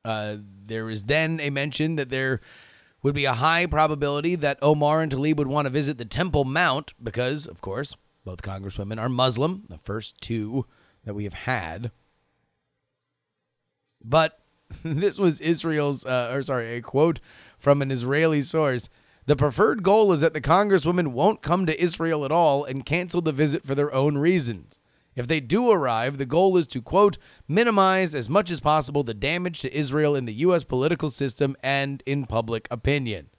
Uh, 0.05 0.37
there 0.67 0.91
is 0.91 1.05
then 1.05 1.41
a 1.41 1.51
mention 1.51 1.97
that 1.97 2.11
there 2.11 2.41
would 3.03 3.15
be 3.15 3.27
a 3.27 3.35
high 3.35 3.67
probability 3.67 4.35
that 4.35 4.59
Omar 4.63 5.03
and 5.03 5.13
Tlaib 5.13 5.37
would 5.37 5.47
want 5.47 5.67
to 5.67 5.71
visit 5.71 5.99
the 5.99 6.05
Temple 6.05 6.45
Mount 6.45 6.95
because, 7.03 7.47
of 7.47 7.61
course, 7.61 7.97
both 8.25 8.43
congresswomen 8.43 8.99
are 8.99 9.11
Muslim, 9.11 9.65
the 9.69 9.79
first 9.79 10.21
two 10.21 10.67
that 11.05 11.15
we 11.15 11.25
have 11.25 11.35
had. 11.35 11.91
But 14.03 14.41
this 14.83 15.19
was 15.19 15.41
Israel's, 15.41 16.07
uh, 16.07 16.31
or 16.33 16.43
sorry, 16.43 16.77
a 16.77 16.81
quote 16.81 17.21
from 17.59 17.83
an 17.83 17.91
Israeli 17.91 18.41
source. 18.41 18.89
The 19.27 19.37
preferred 19.37 19.83
goal 19.83 20.13
is 20.13 20.21
that 20.21 20.35
the 20.35 20.41
congresswomen 20.41 21.09
won't 21.09 21.43
come 21.43 21.67
to 21.67 21.83
Israel 21.83 22.25
at 22.25 22.33
all 22.33 22.65
and 22.65 22.85
cancel 22.85 23.23
the 23.23 23.33
visit 23.33 23.67
for 23.67 23.75
their 23.75 23.93
own 23.93 24.19
reasons. 24.19 24.79
If 25.17 25.29
they 25.29 25.41
do 25.41 25.71
arrive, 25.71 26.19
the 26.19 26.27
goal 26.27 26.57
is 26.57 26.67
to, 26.69 26.83
quote, 26.83 27.19
minimize 27.47 28.15
as 28.15 28.29
much 28.29 28.51
as 28.51 28.61
possible 28.61 29.05
the 29.05 29.15
damage 29.15 29.61
to 29.61 29.77
Israel 29.77 30.17
in 30.17 30.25
the 30.25 30.35
U.S. 30.35 30.65
political 30.65 31.11
system 31.11 31.57
and 31.63 32.03
in 32.05 32.27
public 32.27 32.67
opinion. 32.71 33.31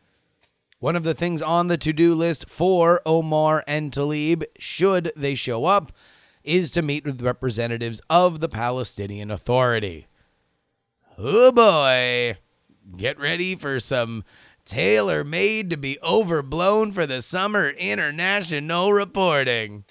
One 0.79 0.95
of 0.95 1.03
the 1.03 1.13
things 1.13 1.41
on 1.41 1.67
the 1.67 1.77
to 1.77 1.93
do 1.93 2.13
list 2.13 2.49
for 2.49 3.01
Omar 3.05 3.63
and 3.67 3.91
Tlaib, 3.91 4.43
should 4.59 5.11
they 5.15 5.35
show 5.35 5.65
up, 5.65 5.91
is 6.43 6.71
to 6.71 6.81
meet 6.81 7.05
with 7.05 7.21
representatives 7.21 8.01
of 8.09 8.39
the 8.39 8.49
Palestinian 8.49 9.31
Authority. 9.31 10.07
Oh 11.17 11.51
boy, 11.51 12.37
get 12.97 13.19
ready 13.19 13.55
for 13.55 13.79
some 13.79 14.23
tailor 14.65 15.23
made 15.23 15.69
to 15.69 15.77
be 15.77 15.97
overblown 16.03 16.91
for 16.91 17.05
the 17.05 17.21
summer 17.21 17.69
international 17.69 18.93
reporting. 18.93 19.85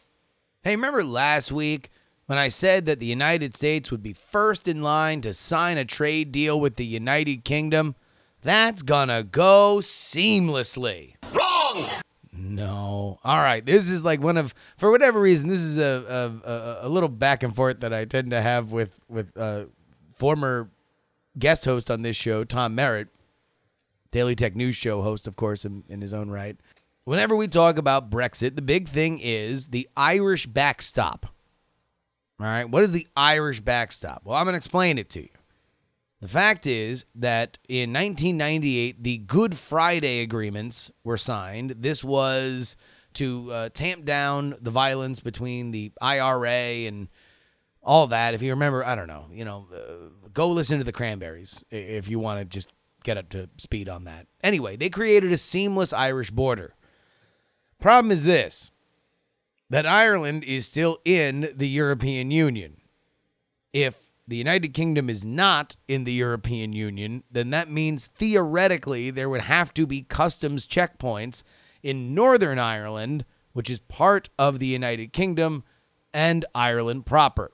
Hey, 0.64 0.77
remember 0.77 1.05
last 1.05 1.53
week 1.53 1.90
when 2.24 2.38
I 2.38 2.48
said 2.48 2.87
that 2.87 2.98
the 2.98 3.05
United 3.05 3.55
States 3.55 3.90
would 3.90 4.03
be 4.03 4.14
first 4.14 4.66
in 4.66 4.81
line 4.81 5.20
to 5.20 5.35
sign 5.35 5.77
a 5.77 5.85
trade 5.85 6.33
deal 6.33 6.59
with 6.59 6.77
the 6.77 6.87
United 6.87 7.44
Kingdom, 7.44 7.96
that's 8.40 8.81
gonna 8.81 9.22
go 9.22 9.81
seamlessly. 9.83 11.16
Wrong! 11.35 11.90
No. 12.33 13.18
All 13.22 13.42
right. 13.42 13.62
This 13.62 13.90
is 13.90 14.03
like 14.03 14.22
one 14.22 14.38
of, 14.38 14.55
for 14.79 14.90
whatever 14.90 15.20
reason, 15.20 15.50
this 15.50 15.61
is 15.61 15.77
a 15.77 16.33
a, 16.42 16.50
a, 16.50 16.79
a 16.83 16.88
little 16.88 17.11
back 17.11 17.42
and 17.42 17.55
forth 17.55 17.81
that 17.81 17.92
I 17.92 18.07
tend 18.07 18.31
to 18.31 18.40
have 18.40 18.72
with 18.72 18.98
with 19.07 19.37
uh, 19.37 19.64
former 20.14 20.70
guest 21.38 21.66
host 21.66 21.90
on 21.90 22.00
this 22.00 22.16
show, 22.16 22.42
Tom 22.42 22.74
Merritt, 22.74 23.09
Daily 24.12 24.35
Tech 24.35 24.57
News 24.57 24.77
Show 24.77 25.03
host, 25.03 25.27
of 25.27 25.37
course, 25.37 25.66
in, 25.66 25.85
in 25.90 26.00
his 26.00 26.14
own 26.14 26.31
right. 26.31 26.57
Whenever 27.05 27.37
we 27.37 27.49
talk 27.49 27.77
about 27.77 28.11
Brexit, 28.11 28.57
the 28.57 28.62
big 28.62 28.88
thing 28.88 29.21
is 29.21 29.69
the 29.69 29.88
Irish 29.97 30.47
backstop. 30.47 31.27
All 32.40 32.47
right. 32.47 32.69
What 32.69 32.83
is 32.83 32.93
the 32.93 33.07
Irish 33.17 33.61
backstop? 33.61 34.23
Well, 34.25 34.37
I'm 34.37 34.45
going 34.45 34.55
to 34.55 34.57
explain 34.59 34.99
it 34.99 35.11
to 35.11 35.23
you. 35.23 35.29
The 36.21 36.29
fact 36.29 36.67
is 36.67 37.05
that 37.17 37.59
in 37.69 37.93
1998, 37.93 39.03
the 39.03 39.19
Good 39.19 39.59
Friday 39.59 40.23
agreements 40.23 40.90
were 41.05 41.19
signed. 41.19 41.75
This 41.79 42.03
was 42.03 42.77
to 43.14 43.53
uh, 43.53 43.69
tamp 43.69 44.07
down 44.07 44.57
the 44.61 44.71
violence 44.71 45.21
between 45.21 45.71
the 45.71 45.93
IRA 46.01 46.87
and 46.87 47.09
all 47.83 48.07
that. 48.07 48.33
If 48.33 48.40
you 48.40 48.51
remember, 48.51 48.85
I 48.85 48.95
don't 48.95 49.07
know, 49.07 49.27
you 49.31 49.45
know, 49.45 49.67
uh, 49.73 50.29
go 50.33 50.49
listen 50.49 50.79
to 50.79 50.85
the 50.85 50.93
Cranberries 50.93 51.62
if 51.71 52.09
you 52.09 52.19
want 52.19 52.40
to 52.40 52.45
just 52.47 52.69
get 53.05 53.19
up 53.19 53.29
to 53.29 53.51
speed 53.59 53.88
on 53.88 54.05
that. 54.05 54.27
Anyway, 54.43 54.77
they 54.77 54.88
created 54.88 55.31
a 55.31 55.37
seamless 55.37 55.93
Irish 55.93 56.31
border. 56.31 56.75
Problem 57.85 58.11
is 58.11 58.25
this 58.25 58.70
that 59.68 59.85
Ireland 59.85 60.42
is 60.42 60.64
still 60.64 61.01
in 61.05 61.53
the 61.55 61.68
European 61.68 62.31
Union. 62.31 62.79
If 63.75 64.09
the 64.27 64.37
United 64.37 64.73
Kingdom 64.73 65.11
is 65.11 65.23
not 65.23 65.77
in 65.87 66.05
the 66.05 66.12
European 66.14 66.73
Union, 66.73 67.25
then 67.31 67.51
that 67.51 67.68
means 67.68 68.07
theoretically 68.07 69.11
there 69.11 69.29
would 69.29 69.42
have 69.42 69.75
to 69.75 69.87
be 69.87 70.01
customs 70.01 70.66
checkpoints 70.66 71.42
in 71.83 72.14
Northern 72.14 72.59
Ireland, 72.59 73.27
which 73.53 73.68
is 73.68 73.81
part 73.81 74.31
of 74.38 74.61
the 74.61 74.68
United 74.68 75.12
Kingdom, 75.12 75.62
and 76.14 76.47
Ireland 76.55 77.05
proper. 77.05 77.51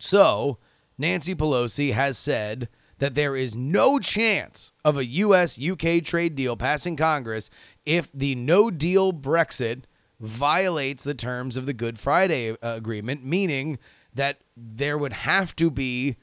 So, 0.00 0.58
Nancy 0.98 1.36
Pelosi 1.36 1.92
has 1.92 2.18
said 2.18 2.68
that 2.98 3.14
there 3.14 3.34
is 3.34 3.54
no 3.54 3.98
chance 3.98 4.72
of 4.84 4.96
a 4.96 5.06
US 5.06 5.58
UK 5.58 6.04
trade 6.04 6.34
deal 6.36 6.56
passing 6.56 6.96
Congress 6.96 7.50
if 7.90 8.08
the 8.14 8.36
no 8.36 8.70
deal 8.70 9.12
Brexit 9.12 9.82
violates 10.20 11.02
the 11.02 11.12
terms 11.12 11.56
of 11.56 11.66
the 11.66 11.72
Good 11.72 11.98
Friday 11.98 12.52
uh, 12.52 12.56
Agreement, 12.62 13.24
meaning 13.24 13.80
that 14.14 14.42
there 14.56 14.96
would 14.96 15.12
have 15.12 15.56
to 15.56 15.72
be 15.72 16.14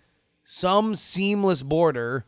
some 0.46 0.96
seamless 0.96 1.64
border 1.64 2.26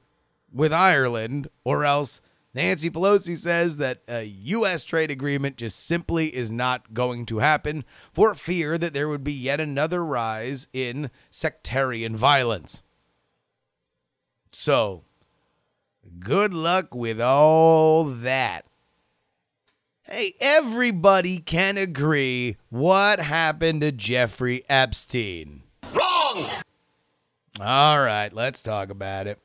with 0.52 0.74
Ireland, 0.74 1.48
or 1.64 1.86
else 1.86 2.20
Nancy 2.54 2.90
Pelosi 2.90 3.38
says 3.38 3.78
that 3.78 4.02
a 4.10 4.24
U.S. 4.26 4.84
trade 4.84 5.10
agreement 5.10 5.56
just 5.56 5.86
simply 5.86 6.36
is 6.36 6.52
not 6.52 6.94
going 6.94 7.26
to 7.28 7.38
happen 7.38 7.86
for 8.12 8.34
fear 8.34 8.78
that 8.78 8.94
there 8.94 9.08
would 9.08 9.24
be 9.24 9.32
yet 9.32 9.62
another 9.62 10.04
rise 10.04 10.68
in 10.74 11.12
sectarian 11.32 12.14
violence. 12.14 12.82
So, 14.52 15.06
good 16.20 16.54
luck 16.54 16.94
with 16.94 17.22
all 17.22 18.04
that. 18.04 18.66
Hey, 20.12 20.34
everybody 20.42 21.38
can 21.38 21.78
agree 21.78 22.58
what 22.70 23.20
happened 23.20 23.82
to 23.82 23.92
Jeffrey 23.92 24.64
Epstein. 24.68 25.62
Wrong! 25.94 26.50
All 27.60 28.02
right, 28.02 28.34
let's 28.34 28.64
talk 28.64 28.90
about 28.90 29.28
it. 29.28 29.40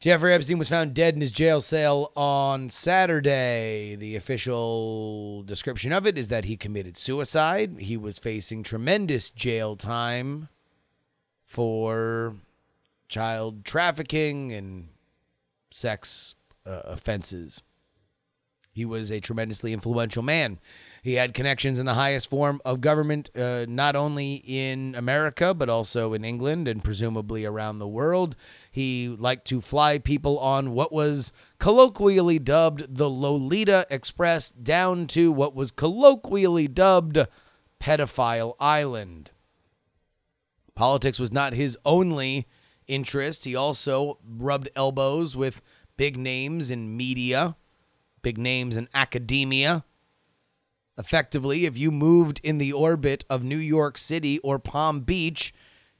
Jeffrey 0.00 0.32
Epstein 0.34 0.58
was 0.58 0.68
found 0.68 0.92
dead 0.92 1.14
in 1.14 1.20
his 1.20 1.30
jail 1.30 1.60
cell 1.60 2.10
on 2.16 2.68
Saturday. 2.68 3.94
The 3.94 4.16
official 4.16 5.44
description 5.44 5.92
of 5.92 6.04
it 6.04 6.18
is 6.18 6.28
that 6.30 6.46
he 6.46 6.56
committed 6.56 6.96
suicide. 6.96 7.76
He 7.78 7.96
was 7.96 8.18
facing 8.18 8.64
tremendous 8.64 9.30
jail 9.30 9.76
time 9.76 10.48
for 11.44 12.34
child 13.08 13.64
trafficking 13.64 14.52
and 14.52 14.88
sex 15.70 16.34
uh, 16.66 16.80
offenses. 16.86 17.62
He 18.76 18.84
was 18.84 19.10
a 19.10 19.20
tremendously 19.20 19.72
influential 19.72 20.22
man. 20.22 20.58
He 21.02 21.14
had 21.14 21.32
connections 21.32 21.78
in 21.78 21.86
the 21.86 21.94
highest 21.94 22.28
form 22.28 22.60
of 22.62 22.82
government, 22.82 23.30
uh, 23.34 23.64
not 23.66 23.96
only 23.96 24.42
in 24.44 24.94
America, 24.94 25.54
but 25.54 25.70
also 25.70 26.12
in 26.12 26.26
England 26.26 26.68
and 26.68 26.84
presumably 26.84 27.46
around 27.46 27.78
the 27.78 27.88
world. 27.88 28.36
He 28.70 29.08
liked 29.08 29.46
to 29.46 29.62
fly 29.62 29.96
people 29.96 30.38
on 30.38 30.72
what 30.72 30.92
was 30.92 31.32
colloquially 31.58 32.38
dubbed 32.38 32.96
the 32.96 33.08
Lolita 33.08 33.86
Express 33.88 34.50
down 34.50 35.06
to 35.06 35.32
what 35.32 35.54
was 35.54 35.70
colloquially 35.70 36.68
dubbed 36.68 37.26
Pedophile 37.80 38.56
Island. 38.60 39.30
Politics 40.74 41.18
was 41.18 41.32
not 41.32 41.54
his 41.54 41.78
only 41.86 42.46
interest. 42.86 43.46
He 43.46 43.56
also 43.56 44.18
rubbed 44.22 44.68
elbows 44.76 45.34
with 45.34 45.62
big 45.96 46.18
names 46.18 46.70
in 46.70 46.94
media 46.94 47.56
big 48.26 48.38
names 48.38 48.76
in 48.76 48.88
academia. 48.92 49.84
Effectively, 50.98 51.64
if 51.64 51.78
you 51.78 51.92
moved 51.92 52.40
in 52.42 52.58
the 52.58 52.72
orbit 52.72 53.24
of 53.30 53.44
New 53.44 53.56
York 53.56 53.96
City 53.96 54.40
or 54.40 54.58
Palm 54.58 55.02
Beach, 55.02 55.54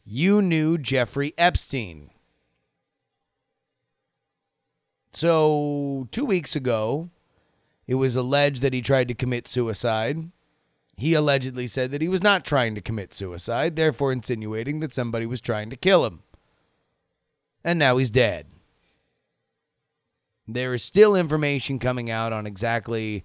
you 0.05 0.43
knew 0.43 0.77
Jeffrey 0.77 1.35
Epstein. 1.39 2.11
So, 5.13 6.09
two 6.11 6.25
weeks 6.25 6.57
ago, 6.57 7.11
it 7.87 7.95
was 7.95 8.17
alleged 8.17 8.61
that 8.63 8.75
he 8.75 8.83
tried 8.83 9.07
to 9.07 9.15
commit 9.15 9.47
suicide. 9.47 10.33
He 10.97 11.15
allegedly 11.15 11.69
said 11.69 11.93
that 11.93 12.03
he 12.03 12.09
was 12.09 12.25
not 12.25 12.45
trying 12.45 12.75
to 12.75 12.81
commit 12.81 13.15
suicide, 13.15 13.77
therefore 13.77 14.11
insinuating 14.11 14.81
that 14.81 14.93
somebody 14.93 15.27
was 15.27 15.41
trying 15.41 15.71
to 15.71 15.77
kill 15.77 16.05
him. 16.05 16.25
And 17.63 17.79
now 17.79 17.99
he's 17.99 18.11
dead. 18.11 18.49
There 20.49 20.75
is 20.75 20.83
still 20.83 21.17
information 21.17 21.79
coming 21.79 22.11
out 22.11 22.33
on 22.33 22.47
exactly 22.47 23.25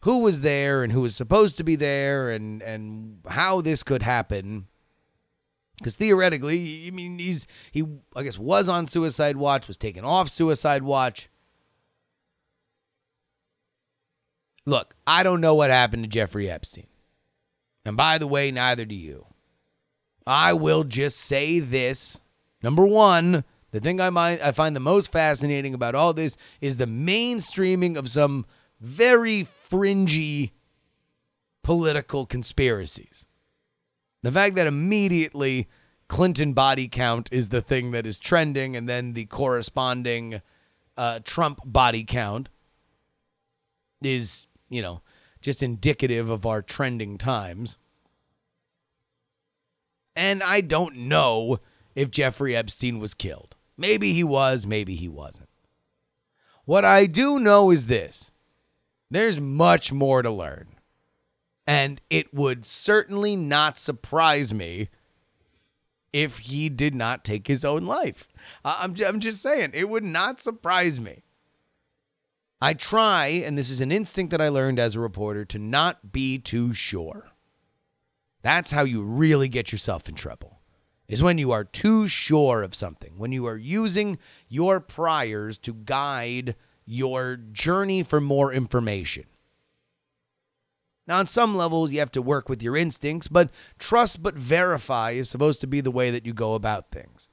who 0.00 0.18
was 0.18 0.40
there 0.42 0.82
and 0.82 0.92
who 0.92 1.02
was 1.02 1.16
supposed 1.16 1.56
to 1.56 1.64
be 1.64 1.76
there 1.76 2.30
and 2.30 2.62
and 2.62 3.20
how 3.28 3.60
this 3.60 3.82
could 3.82 4.02
happen. 4.02 4.66
Because 5.78 5.96
theoretically, 5.96 6.86
I 6.86 6.90
mean, 6.90 7.18
he's 7.18 7.46
he 7.72 7.84
I 8.14 8.22
guess 8.22 8.38
was 8.38 8.68
on 8.68 8.86
suicide 8.86 9.36
watch, 9.36 9.66
was 9.66 9.76
taken 9.76 10.04
off 10.04 10.28
suicide 10.28 10.82
watch. 10.82 11.28
Look, 14.66 14.94
I 15.06 15.22
don't 15.22 15.40
know 15.40 15.54
what 15.54 15.70
happened 15.70 16.04
to 16.04 16.08
Jeffrey 16.08 16.50
Epstein. 16.50 16.86
And 17.84 17.96
by 17.96 18.16
the 18.18 18.26
way, 18.26 18.50
neither 18.50 18.84
do 18.84 18.94
you. 18.94 19.26
I 20.26 20.54
will 20.54 20.84
just 20.84 21.18
say 21.18 21.60
this. 21.60 22.18
Number 22.62 22.86
one, 22.86 23.44
the 23.74 23.80
thing 23.80 24.00
I, 24.00 24.08
might, 24.10 24.40
I 24.40 24.52
find 24.52 24.76
the 24.76 24.80
most 24.80 25.10
fascinating 25.10 25.74
about 25.74 25.96
all 25.96 26.12
this 26.12 26.36
is 26.60 26.76
the 26.76 26.86
mainstreaming 26.86 27.96
of 27.96 28.08
some 28.08 28.46
very 28.80 29.42
fringy 29.42 30.52
political 31.64 32.24
conspiracies. 32.24 33.26
The 34.22 34.30
fact 34.30 34.54
that 34.54 34.68
immediately 34.68 35.66
Clinton 36.06 36.52
body 36.52 36.86
count 36.86 37.28
is 37.32 37.48
the 37.48 37.60
thing 37.60 37.90
that 37.90 38.06
is 38.06 38.16
trending, 38.16 38.76
and 38.76 38.88
then 38.88 39.14
the 39.14 39.24
corresponding 39.24 40.40
uh, 40.96 41.18
Trump 41.24 41.58
body 41.64 42.04
count 42.04 42.50
is, 44.02 44.46
you 44.68 44.82
know, 44.82 45.02
just 45.40 45.64
indicative 45.64 46.30
of 46.30 46.46
our 46.46 46.62
trending 46.62 47.18
times. 47.18 47.76
And 50.14 50.44
I 50.44 50.60
don't 50.60 50.94
know 50.94 51.58
if 51.96 52.12
Jeffrey 52.12 52.54
Epstein 52.54 53.00
was 53.00 53.14
killed. 53.14 53.56
Maybe 53.76 54.12
he 54.12 54.24
was, 54.24 54.66
maybe 54.66 54.94
he 54.94 55.08
wasn't. 55.08 55.48
What 56.64 56.84
I 56.84 57.06
do 57.06 57.38
know 57.38 57.70
is 57.70 57.86
this 57.86 58.30
there's 59.10 59.40
much 59.40 59.92
more 59.92 60.22
to 60.22 60.30
learn. 60.30 60.68
And 61.66 62.00
it 62.10 62.34
would 62.34 62.64
certainly 62.64 63.36
not 63.36 63.78
surprise 63.78 64.52
me 64.52 64.88
if 66.12 66.38
he 66.38 66.68
did 66.68 66.94
not 66.94 67.24
take 67.24 67.46
his 67.46 67.64
own 67.64 67.84
life. 67.84 68.28
I'm, 68.64 68.94
I'm 69.04 69.20
just 69.20 69.40
saying, 69.40 69.70
it 69.72 69.88
would 69.88 70.04
not 70.04 70.40
surprise 70.40 71.00
me. 71.00 71.24
I 72.60 72.74
try, 72.74 73.26
and 73.26 73.58
this 73.58 73.70
is 73.70 73.80
an 73.80 73.90
instinct 73.90 74.30
that 74.30 74.40
I 74.40 74.48
learned 74.48 74.78
as 74.78 74.94
a 74.94 75.00
reporter, 75.00 75.44
to 75.46 75.58
not 75.58 76.12
be 76.12 76.38
too 76.38 76.72
sure. 76.72 77.30
That's 78.42 78.70
how 78.70 78.84
you 78.84 79.02
really 79.02 79.48
get 79.48 79.72
yourself 79.72 80.08
in 80.08 80.14
trouble. 80.14 80.53
Is 81.06 81.22
when 81.22 81.36
you 81.36 81.52
are 81.52 81.64
too 81.64 82.08
sure 82.08 82.62
of 82.62 82.74
something, 82.74 83.18
when 83.18 83.30
you 83.30 83.46
are 83.46 83.58
using 83.58 84.18
your 84.48 84.80
priors 84.80 85.58
to 85.58 85.74
guide 85.74 86.56
your 86.86 87.36
journey 87.36 88.02
for 88.02 88.20
more 88.20 88.52
information. 88.52 89.24
Now, 91.06 91.18
on 91.18 91.26
some 91.26 91.54
levels, 91.54 91.90
you 91.90 91.98
have 91.98 92.12
to 92.12 92.22
work 92.22 92.48
with 92.48 92.62
your 92.62 92.76
instincts, 92.76 93.28
but 93.28 93.50
trust 93.78 94.22
but 94.22 94.34
verify 94.34 95.10
is 95.10 95.28
supposed 95.28 95.60
to 95.60 95.66
be 95.66 95.80
the 95.80 95.90
way 95.90 96.10
that 96.10 96.24
you 96.24 96.32
go 96.32 96.54
about 96.54 96.90
things. 96.90 97.28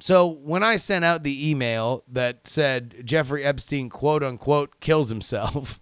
So, 0.00 0.26
when 0.26 0.62
I 0.62 0.76
sent 0.76 1.04
out 1.04 1.22
the 1.22 1.50
email 1.50 2.02
that 2.10 2.46
said 2.46 3.02
Jeffrey 3.04 3.44
Epstein, 3.44 3.90
quote 3.90 4.22
unquote, 4.22 4.80
kills 4.80 5.10
himself, 5.10 5.80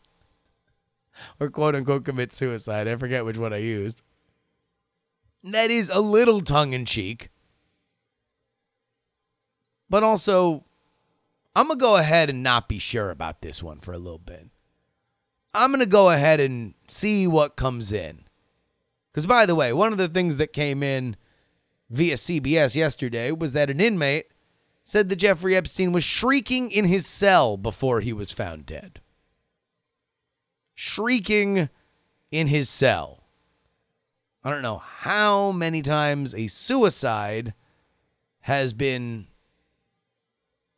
or 1.41 1.49
quote 1.49 1.77
unquote 1.77 2.05
commits 2.05 2.37
suicide, 2.37 2.89
I 2.89 2.97
forget 2.97 3.25
which 3.25 3.39
one 3.39 3.53
I 3.53 3.59
used, 3.59 4.03
that 5.45 5.71
is 5.71 5.91
a 5.91 6.01
little 6.01 6.41
tongue 6.41 6.73
in 6.73 6.85
cheek. 6.85 7.31
But 9.89 10.03
also, 10.03 10.65
I'm 11.55 11.67
going 11.67 11.79
to 11.79 11.83
go 11.83 11.97
ahead 11.97 12.31
and 12.31 12.43
not 12.43 12.69
be 12.69 12.79
sure 12.79 13.11
about 13.11 13.43
this 13.43 13.63
one 13.63 13.81
for 13.81 13.93
a 13.93 13.99
little 13.99 14.19
bit. 14.19 14.49
I'm 15.55 15.71
going 15.71 15.81
to 15.81 15.87
go 15.87 16.11
ahead 16.11 16.41
and 16.41 16.75
see 16.89 17.27
what 17.27 17.57
comes 17.57 17.93
in. 17.93 18.25
Because, 19.13 19.27
by 19.27 19.45
the 19.45 19.55
way, 19.55 19.73
one 19.73 19.93
of 19.93 19.99
the 19.99 20.09
things 20.09 20.39
that 20.39 20.55
came 20.55 20.83
in 20.83 21.17
via 21.91 22.15
CBS 22.15 22.75
yesterday 22.75 23.31
was 23.31 23.53
that 23.53 23.69
an 23.69 23.81
inmate 23.81 24.29
said 24.83 25.11
that 25.11 25.17
Jeffrey 25.17 25.55
Epstein 25.55 25.93
was 25.93 26.05
shrieking 26.05 26.71
in 26.71 26.87
his 26.87 27.07
cell 27.07 27.59
before 27.59 28.01
he 28.01 28.13
was 28.13 28.33
found 28.33 28.65
dead. 28.65 29.01
Shrieking 30.75 31.69
in 32.31 32.47
his 32.47 32.71
cell. 32.71 33.22
I 34.45 34.51
don't 34.51 34.63
know 34.63 34.79
how 34.79 35.53
many 35.53 35.83
times 35.83 36.35
a 36.35 36.47
suicide 36.49 37.55
has 38.41 38.73
been 38.73 39.29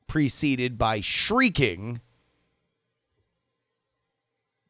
preceded 0.06 0.76
by 0.76 1.00
shrieking 1.00 2.00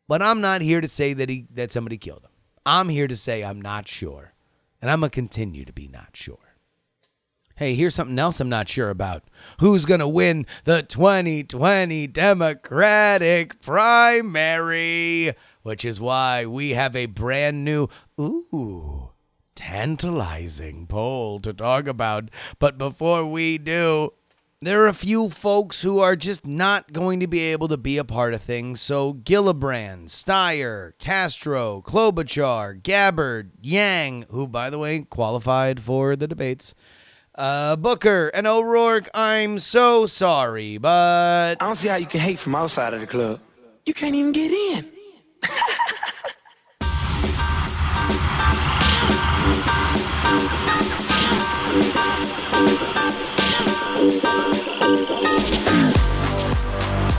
but 0.08 0.22
I'm 0.22 0.40
not 0.40 0.60
here 0.60 0.80
to 0.80 0.88
say 0.88 1.12
that 1.14 1.28
he 1.28 1.46
that 1.54 1.72
somebody 1.72 1.96
killed 1.96 2.24
him. 2.24 2.30
I'm 2.66 2.88
here 2.88 3.08
to 3.08 3.16
say 3.16 3.42
I'm 3.42 3.60
not 3.60 3.88
sure. 3.88 4.32
And 4.80 4.90
I'm 4.90 5.00
to 5.10 5.14
continue 5.14 5.64
to 5.64 5.72
be 5.72 5.88
not 5.88 6.10
sure. 6.12 6.38
Hey, 7.56 7.74
here's 7.74 7.94
something 7.94 8.18
else 8.18 8.40
I'm 8.40 8.48
not 8.48 8.68
sure 8.68 8.90
about. 8.90 9.22
Who's 9.60 9.86
to 10.00 10.08
win 10.08 10.44
the 10.64 10.82
2020 10.82 12.06
Democratic 12.08 13.60
primary? 13.62 15.34
Which 15.64 15.84
is 15.84 15.98
why 15.98 16.44
we 16.44 16.70
have 16.70 16.94
a 16.94 17.06
brand 17.06 17.64
new, 17.64 17.88
ooh, 18.20 19.10
tantalizing 19.54 20.86
poll 20.86 21.40
to 21.40 21.54
talk 21.54 21.86
about. 21.88 22.28
But 22.58 22.76
before 22.76 23.24
we 23.24 23.56
do, 23.56 24.12
there 24.60 24.82
are 24.82 24.88
a 24.88 24.92
few 24.92 25.30
folks 25.30 25.80
who 25.80 26.00
are 26.00 26.16
just 26.16 26.46
not 26.46 26.92
going 26.92 27.18
to 27.20 27.26
be 27.26 27.40
able 27.40 27.68
to 27.68 27.78
be 27.78 27.96
a 27.96 28.04
part 28.04 28.34
of 28.34 28.42
things. 28.42 28.82
So 28.82 29.14
Gillibrand, 29.14 30.10
Steyer, 30.10 30.92
Castro, 30.98 31.82
Klobuchar, 31.86 32.82
Gabbard, 32.82 33.52
Yang, 33.62 34.26
who, 34.30 34.46
by 34.46 34.68
the 34.68 34.78
way, 34.78 35.00
qualified 35.00 35.80
for 35.80 36.14
the 36.14 36.28
debates, 36.28 36.74
uh, 37.36 37.76
Booker, 37.76 38.30
and 38.34 38.46
O'Rourke, 38.46 39.08
I'm 39.14 39.58
so 39.60 40.06
sorry, 40.06 40.76
but. 40.76 41.56
I 41.58 41.64
don't 41.64 41.76
see 41.76 41.88
how 41.88 41.96
you 41.96 42.06
can 42.06 42.20
hate 42.20 42.38
from 42.38 42.54
outside 42.54 42.92
of 42.92 43.00
the 43.00 43.06
club. 43.06 43.40
You 43.86 43.94
can't 43.94 44.14
even 44.14 44.32
get 44.32 44.52
in. 44.52 44.90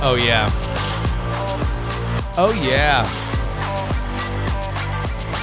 Oh, 0.08 0.14
yeah. 0.14 0.50
Oh, 2.38 2.54
yeah. 2.54 3.10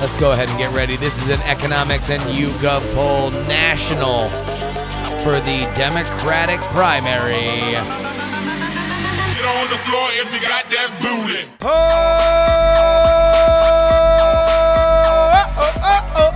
Let's 0.00 0.16
go 0.18 0.32
ahead 0.32 0.48
and 0.48 0.56
get 0.56 0.72
ready. 0.72 0.96
This 0.96 1.20
is 1.20 1.28
an 1.28 1.40
Economist 1.42 2.10
and 2.10 2.22
YouGov 2.22 2.94
poll 2.94 3.32
national 3.48 4.28
for 5.24 5.40
the 5.40 5.70
Democratic 5.74 6.60
primary. 6.70 8.12
Get 9.42 9.57
on 9.57 9.66
the 9.70 9.78
floor 9.78 10.09
if 10.12 10.33
you 10.33 10.40
got 10.40 10.70
that 10.70 10.90
booty. 11.00 11.42
Oh, 11.62 11.66
oh, 15.59 15.72
oh, 15.83 16.02
oh, 16.14 16.31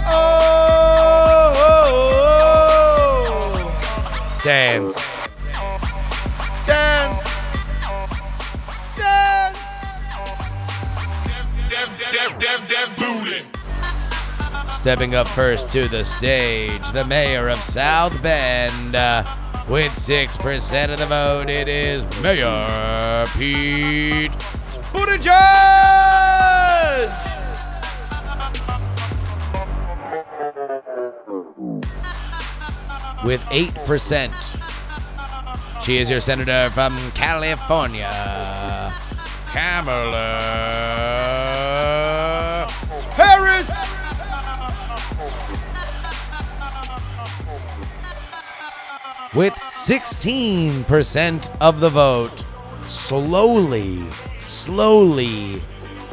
oh. 3.60 4.40
Dance. 4.42 4.98
Dance. 6.66 7.22
Dance. 8.96 9.64
That 12.40 12.88
booty. 12.96 13.40
Stepping 14.72 15.14
up 15.14 15.28
first 15.28 15.70
to 15.70 15.86
the 15.86 16.04
stage, 16.04 16.90
the 16.92 17.04
mayor 17.04 17.48
of 17.50 17.62
South 17.62 18.20
Bend. 18.20 18.96
uh, 18.96 19.22
with 19.68 19.92
6% 19.92 20.92
of 20.92 20.98
the 20.98 21.06
vote, 21.06 21.48
it 21.48 21.68
is 21.68 22.04
Mayor 22.20 23.26
Pete 23.36 24.32
Buttigieg! 24.92 25.32
With 33.24 33.40
8%. 33.44 35.82
She 35.82 35.98
is 35.98 36.10
your 36.10 36.20
senator 36.20 36.68
from 36.70 36.96
California, 37.12 38.92
Kamala 39.52 40.75
with 49.36 49.52
16% 49.52 51.56
of 51.60 51.80
the 51.80 51.90
vote, 51.90 52.42
slowly, 52.84 54.02
slowly 54.40 55.60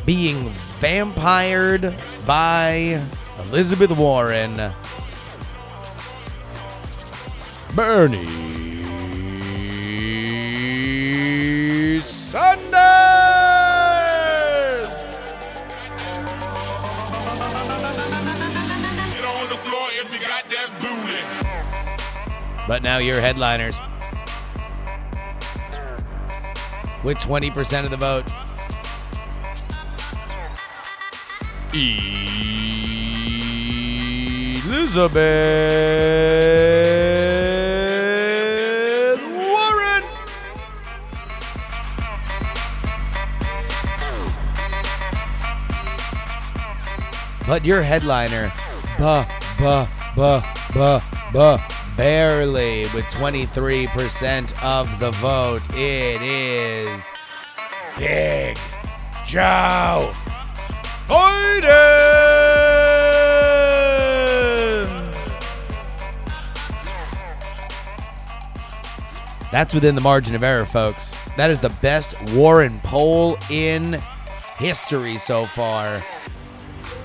being 0.05 0.49
vampired 0.79 1.95
by 2.25 3.01
Elizabeth 3.39 3.91
Warren. 3.91 4.73
Bernie 7.73 8.51
Sanders! 12.01 13.22
But 22.67 22.81
now 22.83 22.97
your 22.97 23.19
headliners. 23.19 23.79
With 27.03 27.17
20% 27.17 27.83
of 27.83 27.91
the 27.91 27.97
vote. 27.97 28.25
Elizabeth 34.93 35.19
Warren. 39.35 40.03
But 47.47 47.65
your 47.65 47.81
headliner, 47.81 48.53
buh, 48.97 49.25
buh, 49.59 49.87
buh, 50.15 50.41
buh, 50.73 51.01
buh, 51.33 51.72
barely 51.95 52.83
with 52.93 53.05
23% 53.05 54.63
of 54.63 54.99
the 54.99 55.11
vote. 55.11 55.61
It 55.75 56.21
is 56.21 57.11
Big 57.97 58.57
Joe 59.25 60.11
Biden. 61.07 62.13
That's 69.51 69.73
within 69.73 69.93
the 69.95 70.01
margin 70.01 70.35
of 70.35 70.43
error, 70.43 70.65
folks. 70.65 71.13
That 71.37 71.51
is 71.51 71.59
the 71.59 71.69
best 71.69 72.19
Warren 72.31 72.79
poll 72.79 73.37
in 73.51 74.01
history 74.57 75.17
so 75.17 75.45
far. 75.45 76.03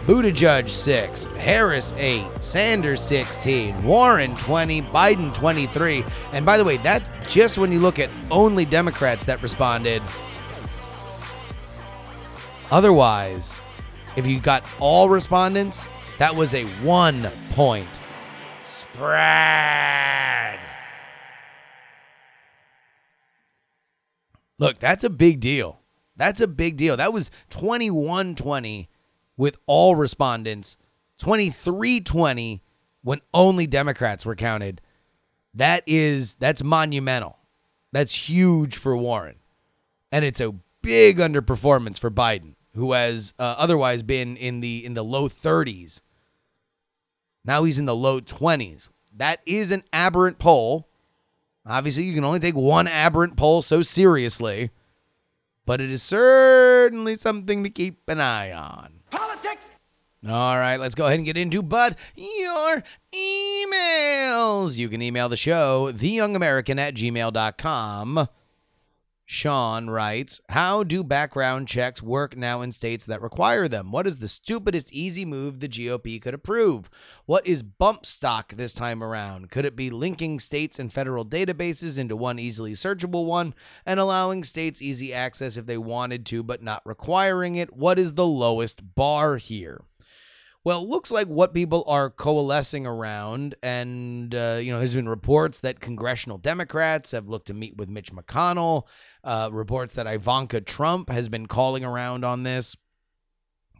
Buttigieg 0.08 0.70
6, 0.70 1.26
Harris 1.36 1.92
8, 1.98 2.40
Sanders 2.40 3.02
16, 3.02 3.84
Warren 3.84 4.34
20, 4.36 4.80
Biden 4.80 5.34
23. 5.34 6.02
And 6.32 6.46
by 6.46 6.56
the 6.56 6.64
way, 6.64 6.78
that's 6.78 7.10
just 7.30 7.58
when 7.58 7.70
you 7.70 7.78
look 7.78 7.98
at 7.98 8.08
only 8.30 8.64
Democrats 8.64 9.26
that 9.26 9.42
responded. 9.42 10.02
Otherwise, 12.70 13.60
if 14.16 14.26
you 14.26 14.40
got 14.40 14.64
all 14.80 15.10
respondents, 15.10 15.86
that 16.16 16.34
was 16.34 16.54
a 16.54 16.64
one 16.80 17.30
point 17.50 18.00
spread. 18.56 20.58
Look, 24.58 24.78
that's 24.78 25.04
a 25.04 25.10
big 25.10 25.40
deal. 25.40 25.80
That's 26.16 26.40
a 26.40 26.48
big 26.48 26.78
deal. 26.78 26.96
That 26.96 27.12
was 27.12 27.30
21 27.50 28.36
20 28.36 28.88
with 29.38 29.56
all 29.66 29.96
respondents, 29.96 30.76
23 31.20 32.00
20 32.00 32.62
when 33.02 33.20
only 33.32 33.66
Democrats 33.66 34.26
were 34.26 34.34
counted. 34.34 34.82
That 35.54 35.82
is, 35.86 36.34
that's 36.34 36.62
monumental. 36.62 37.38
That's 37.92 38.28
huge 38.28 38.76
for 38.76 38.94
Warren. 38.94 39.36
And 40.12 40.24
it's 40.24 40.40
a 40.40 40.54
big 40.82 41.16
underperformance 41.18 41.98
for 41.98 42.10
Biden, 42.10 42.54
who 42.74 42.92
has 42.92 43.32
uh, 43.38 43.54
otherwise 43.56 44.02
been 44.02 44.36
in 44.36 44.60
the 44.60 44.84
in 44.84 44.94
the 44.94 45.04
low 45.04 45.28
30s. 45.28 46.02
Now 47.44 47.64
he's 47.64 47.78
in 47.78 47.86
the 47.86 47.96
low 47.96 48.20
20s. 48.20 48.88
That 49.16 49.40
is 49.46 49.70
an 49.70 49.84
aberrant 49.92 50.38
poll. 50.38 50.88
Obviously, 51.64 52.04
you 52.04 52.14
can 52.14 52.24
only 52.24 52.40
take 52.40 52.54
one 52.54 52.86
aberrant 52.86 53.36
poll 53.36 53.62
so 53.62 53.82
seriously, 53.82 54.70
but 55.66 55.80
it 55.80 55.90
is 55.90 56.02
certainly 56.02 57.14
something 57.14 57.62
to 57.62 57.70
keep 57.70 58.08
an 58.08 58.20
eye 58.20 58.52
on. 58.52 58.97
Politics. 59.10 59.70
All 60.26 60.58
right, 60.58 60.78
let's 60.78 60.94
go 60.94 61.06
ahead 61.06 61.18
and 61.18 61.26
get 61.26 61.36
into 61.36 61.62
but 61.62 61.96
your 62.16 62.82
emails. 63.14 64.76
You 64.76 64.88
can 64.88 65.00
email 65.00 65.28
the 65.28 65.36
show, 65.36 65.92
theyoungamerican 65.92 66.78
at 66.78 66.94
gmail.com. 66.94 68.28
Sean 69.30 69.90
writes, 69.90 70.40
How 70.48 70.82
do 70.82 71.04
background 71.04 71.68
checks 71.68 72.02
work 72.02 72.34
now 72.34 72.62
in 72.62 72.72
states 72.72 73.04
that 73.04 73.20
require 73.20 73.68
them? 73.68 73.92
What 73.92 74.06
is 74.06 74.20
the 74.20 74.26
stupidest 74.26 74.90
easy 74.90 75.26
move 75.26 75.60
the 75.60 75.68
GOP 75.68 76.18
could 76.22 76.32
approve? 76.32 76.88
What 77.26 77.46
is 77.46 77.62
bump 77.62 78.06
stock 78.06 78.54
this 78.54 78.72
time 78.72 79.04
around? 79.04 79.50
Could 79.50 79.66
it 79.66 79.76
be 79.76 79.90
linking 79.90 80.40
states 80.40 80.78
and 80.78 80.90
federal 80.90 81.26
databases 81.26 81.98
into 81.98 82.16
one 82.16 82.38
easily 82.38 82.72
searchable 82.72 83.26
one 83.26 83.54
and 83.84 84.00
allowing 84.00 84.44
states 84.44 84.80
easy 84.80 85.12
access 85.12 85.58
if 85.58 85.66
they 85.66 85.76
wanted 85.76 86.24
to, 86.24 86.42
but 86.42 86.62
not 86.62 86.80
requiring 86.86 87.54
it? 87.54 87.76
What 87.76 87.98
is 87.98 88.14
the 88.14 88.26
lowest 88.26 88.94
bar 88.94 89.36
here? 89.36 89.82
Well, 90.68 90.82
it 90.82 90.88
looks 90.90 91.10
like 91.10 91.28
what 91.28 91.54
people 91.54 91.82
are 91.86 92.10
coalescing 92.10 92.86
around, 92.86 93.54
and 93.62 94.34
uh, 94.34 94.58
you 94.60 94.70
know, 94.70 94.78
there's 94.78 94.94
been 94.94 95.08
reports 95.08 95.60
that 95.60 95.80
congressional 95.80 96.36
Democrats 96.36 97.12
have 97.12 97.26
looked 97.26 97.46
to 97.46 97.54
meet 97.54 97.78
with 97.78 97.88
Mitch 97.88 98.12
McConnell. 98.12 98.82
Uh, 99.24 99.48
reports 99.50 99.94
that 99.94 100.06
Ivanka 100.06 100.60
Trump 100.60 101.08
has 101.08 101.30
been 101.30 101.46
calling 101.46 101.86
around 101.86 102.22
on 102.22 102.42
this, 102.42 102.76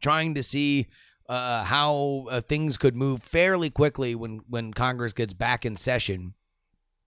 trying 0.01 0.33
to 0.33 0.43
see 0.43 0.87
uh, 1.29 1.63
how 1.65 2.25
uh, 2.31 2.41
things 2.41 2.79
could 2.79 2.97
move 2.97 3.23
fairly 3.23 3.69
quickly 3.69 4.15
when 4.15 4.41
when 4.49 4.73
Congress 4.73 5.13
gets 5.13 5.35
back 5.35 5.67
in 5.67 5.77
session 5.77 6.33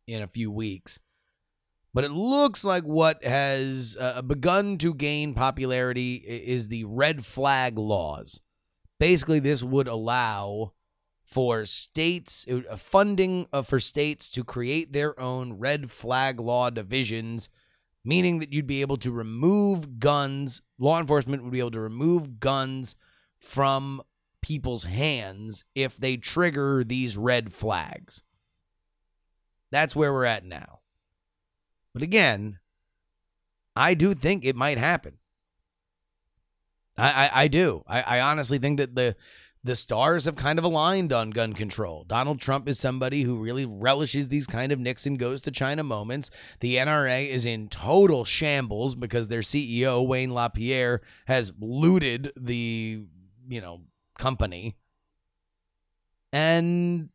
in 0.05 0.21
a 0.21 0.27
few 0.27 0.51
weeks. 0.51 0.99
But 1.91 2.03
it 2.03 2.11
looks 2.11 2.63
like 2.63 2.83
what 2.83 3.23
has 3.23 3.97
uh, 3.99 4.21
begun 4.21 4.77
to 4.77 4.93
gain 4.93 5.33
popularity 5.33 6.17
is 6.17 6.67
the 6.67 6.83
red 6.83 7.25
flag 7.25 7.79
laws 7.79 8.41
basically 9.01 9.39
this 9.39 9.63
would 9.63 9.87
allow 9.87 10.73
for 11.23 11.65
states 11.65 12.45
uh, 12.47 12.77
funding 12.77 13.47
uh, 13.51 13.63
for 13.63 13.79
states 13.79 14.29
to 14.29 14.43
create 14.43 14.93
their 14.93 15.19
own 15.19 15.53
red 15.53 15.89
flag 15.89 16.39
law 16.39 16.69
divisions 16.69 17.49
meaning 18.05 18.37
that 18.37 18.53
you'd 18.53 18.67
be 18.67 18.81
able 18.81 18.97
to 18.97 19.11
remove 19.11 19.99
guns 19.99 20.61
law 20.77 20.99
enforcement 20.99 21.41
would 21.41 21.51
be 21.51 21.57
able 21.57 21.71
to 21.71 21.79
remove 21.79 22.39
guns 22.39 22.95
from 23.39 23.99
people's 24.39 24.83
hands 24.83 25.65
if 25.73 25.97
they 25.97 26.15
trigger 26.15 26.83
these 26.83 27.17
red 27.17 27.51
flags. 27.51 28.23
That's 29.71 29.95
where 29.95 30.13
we're 30.13 30.25
at 30.25 30.45
now. 30.45 30.79
But 31.93 32.03
again 32.03 32.59
i 33.75 33.93
do 33.93 34.13
think 34.13 34.45
it 34.45 34.55
might 34.55 34.77
happen 34.77 35.17
I, 36.97 37.11
I, 37.11 37.29
I 37.43 37.47
do. 37.47 37.83
I, 37.87 38.01
I 38.01 38.19
honestly 38.21 38.57
think 38.57 38.77
that 38.77 38.95
the 38.95 39.15
the 39.63 39.75
stars 39.75 40.25
have 40.25 40.35
kind 40.35 40.57
of 40.57 40.65
aligned 40.65 41.13
on 41.13 41.29
gun 41.29 41.53
control. 41.53 42.03
Donald 42.03 42.41
Trump 42.41 42.67
is 42.67 42.79
somebody 42.79 43.21
who 43.21 43.37
really 43.37 43.65
relishes 43.65 44.27
these 44.27 44.47
kind 44.47 44.71
of 44.71 44.79
Nixon 44.79 45.17
goes 45.17 45.39
to 45.43 45.51
China 45.51 45.83
moments. 45.83 46.31
The 46.61 46.77
NRA 46.77 47.27
is 47.27 47.45
in 47.45 47.67
total 47.67 48.25
shambles 48.25 48.95
because 48.95 49.27
their 49.27 49.41
CEO 49.41 50.05
Wayne 50.05 50.33
LaPierre 50.33 51.01
has 51.27 51.51
looted 51.59 52.31
the 52.35 53.03
you 53.47 53.61
know 53.61 53.81
company, 54.17 54.77
and 56.33 57.09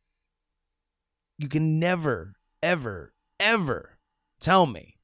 you 1.38 1.48
can 1.48 1.78
never, 1.78 2.34
ever, 2.62 3.12
ever 3.40 3.98
tell 4.40 4.66
me 4.66 4.96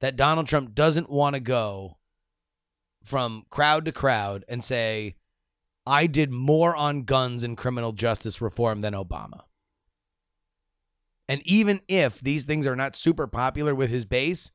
that 0.00 0.16
Donald 0.16 0.46
Trump 0.46 0.74
doesn't 0.74 1.08
want 1.08 1.34
to 1.34 1.40
go 1.40 1.98
from 3.04 3.44
crowd 3.50 3.84
to 3.84 3.92
crowd 3.92 4.44
and 4.48 4.64
say, 4.64 5.14
I 5.86 6.06
did 6.06 6.32
more 6.32 6.74
on 6.74 7.02
guns 7.02 7.44
and 7.44 7.56
criminal 7.56 7.92
justice 7.92 8.40
reform 8.40 8.80
than 8.80 8.94
Obama. 8.94 9.42
And 11.28 11.42
even 11.46 11.80
if 11.88 12.20
these 12.20 12.44
things 12.44 12.66
are 12.66 12.76
not 12.76 12.96
super 12.96 13.26
popular 13.26 13.74
with 13.74 13.90
his 13.90 14.04
base, 14.04 14.50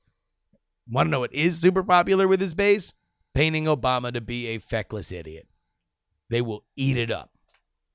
want 0.89 1.07
to 1.07 1.11
know 1.11 1.19
what 1.21 1.33
is 1.33 1.59
super 1.59 1.83
popular 1.83 2.27
with 2.27 2.41
his 2.41 2.53
base? 2.53 2.93
Painting 3.33 3.65
Obama 3.65 4.11
to 4.11 4.21
be 4.21 4.47
a 4.47 4.57
feckless 4.57 5.11
idiot. 5.11 5.47
They 6.29 6.41
will 6.41 6.65
eat 6.75 6.97
it 6.97 7.11
up. 7.11 7.31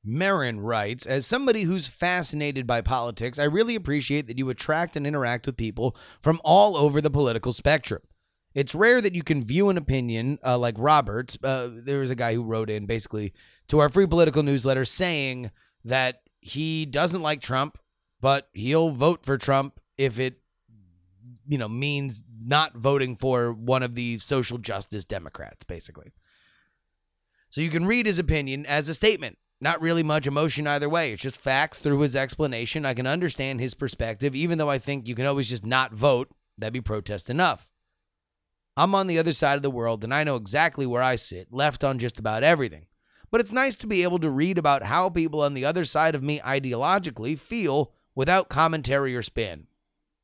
Marin 0.05 0.61
writes, 0.61 1.07
as 1.07 1.27
somebody 1.27 1.63
who's 1.63 1.89
fascinated 1.89 2.67
by 2.67 2.83
politics, 2.83 3.39
I 3.39 3.45
really 3.45 3.75
appreciate 3.75 4.27
that 4.27 4.39
you 4.39 4.49
attract 4.51 4.97
and 4.97 5.07
interact 5.07 5.47
with 5.47 5.57
people 5.57 5.97
from 6.21 6.41
all 6.45 6.77
over 6.77 7.01
the 7.01 7.11
political 7.11 7.53
spectrum. 7.53 8.03
It's 8.55 8.75
rare 8.75 9.01
that 9.01 9.15
you 9.15 9.23
can 9.23 9.45
view 9.45 9.69
an 9.69 9.77
opinion 9.77 10.39
uh, 10.45 10.57
like 10.59 10.77
Roberts. 10.79 11.37
Uh, 11.43 11.71
there 11.73 11.99
was 11.99 12.11
a 12.11 12.15
guy 12.15 12.35
who 12.35 12.45
wrote 12.45 12.71
in 12.71 12.87
basically 12.87 13.33
to 13.69 13.81
our 13.81 13.89
free 13.89 14.07
political 14.07 14.43
newsletter 14.43 14.85
saying 14.85 15.51
that 15.85 16.23
he 16.41 16.87
doesn't 16.87 17.23
like 17.23 17.41
Trump, 17.41 17.79
but 18.21 18.49
he'll 18.53 18.91
vote 18.91 19.25
for 19.25 19.37
Trump 19.37 19.81
if 19.99 20.21
it, 20.21 20.39
you 21.49 21.59
know, 21.59 21.69
means 21.69 22.25
not 22.39 22.75
voting 22.75 23.17
for 23.17 23.53
one 23.53 23.83
of 23.83 23.97
the 23.97 24.19
social 24.19 24.59
justice 24.59 25.05
Democrats, 25.05 25.65
basically. 25.65 26.13
So 27.51 27.61
you 27.61 27.71
can 27.71 27.87
read 27.87 28.07
his 28.07 28.19
opinion 28.19 28.67
as 28.67 28.89
a 28.89 28.95
statement. 28.95 29.39
Not 29.61 29.81
really 29.81 30.03
much 30.03 30.27
emotion 30.27 30.67
either 30.67 30.89
way. 30.89 31.13
It's 31.13 31.23
just 31.23 31.41
facts 31.41 31.81
through 31.81 32.01
his 32.01 32.15
explanation. 32.15 32.85
I 32.85 32.95
can 32.95 33.07
understand 33.07 33.61
his 33.61 33.75
perspective, 33.75 34.35
even 34.35 34.59
though 34.59 34.69
I 34.69 34.79
think 34.79 35.09
you 35.09 35.15
can 35.15 35.27
always 35.27 35.49
just 35.49 35.65
not 35.65 35.93
vote. 35.93 36.29
That'd 36.59 36.73
be 36.73 36.81
protest 36.81 37.31
enough. 37.31 37.69
I'm 38.77 38.95
on 38.95 39.07
the 39.07 39.19
other 39.19 39.33
side 39.33 39.57
of 39.57 39.63
the 39.63 39.71
world 39.71 40.03
and 40.05 40.13
I 40.13 40.25
know 40.25 40.37
exactly 40.37 40.87
where 40.87 41.03
I 41.03 41.17
sit, 41.17 41.53
left 41.53 41.85
on 41.85 41.99
just 41.99 42.19
about 42.19 42.43
everything. 42.43 42.87
But 43.31 43.41
it's 43.41 43.53
nice 43.53 43.75
to 43.77 43.87
be 43.87 44.03
able 44.03 44.19
to 44.21 44.31
read 44.31 44.59
about 44.59 44.85
how 44.85 45.11
people 45.11 45.43
on 45.43 45.55
the 45.55 45.65
other 45.65 45.85
side 45.85 46.15
of 46.15 46.23
me 46.23 46.41
ideologically 46.41 47.39
feel 47.39 47.93
without 48.15 48.49
commentary 48.49 49.17
or 49.17 49.23
spin. 49.23 49.67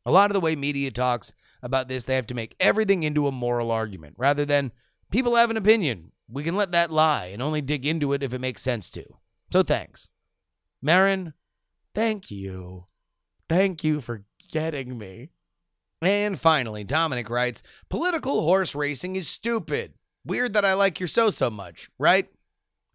A 0.06 0.12
lot 0.12 0.30
of 0.30 0.34
the 0.34 0.40
way 0.40 0.56
media 0.56 0.90
talks 0.90 1.32
about 1.62 1.88
this, 1.88 2.04
they 2.04 2.14
have 2.14 2.26
to 2.28 2.34
make 2.34 2.56
everything 2.58 3.02
into 3.02 3.26
a 3.26 3.32
moral 3.32 3.70
argument 3.70 4.14
rather 4.16 4.44
than 4.44 4.72
people 5.10 5.36
have 5.36 5.50
an 5.50 5.56
opinion. 5.56 6.12
We 6.28 6.44
can 6.44 6.56
let 6.56 6.72
that 6.72 6.90
lie 6.90 7.26
and 7.26 7.42
only 7.42 7.60
dig 7.60 7.84
into 7.84 8.12
it 8.12 8.22
if 8.22 8.32
it 8.32 8.40
makes 8.40 8.62
sense 8.62 8.88
to. 8.90 9.04
So 9.52 9.62
thanks. 9.62 10.08
Marin, 10.80 11.34
thank 11.94 12.30
you. 12.30 12.86
Thank 13.48 13.82
you 13.82 14.00
for 14.00 14.24
getting 14.50 14.96
me. 14.96 15.30
And 16.02 16.40
finally, 16.40 16.84
Dominic 16.84 17.28
writes 17.28 17.62
Political 17.88 18.42
horse 18.42 18.74
racing 18.74 19.16
is 19.16 19.28
stupid. 19.28 19.94
Weird 20.24 20.52
that 20.54 20.64
I 20.64 20.74
like 20.74 21.00
your 21.00 21.06
so 21.06 21.30
so 21.30 21.50
much, 21.50 21.90
right? 21.98 22.28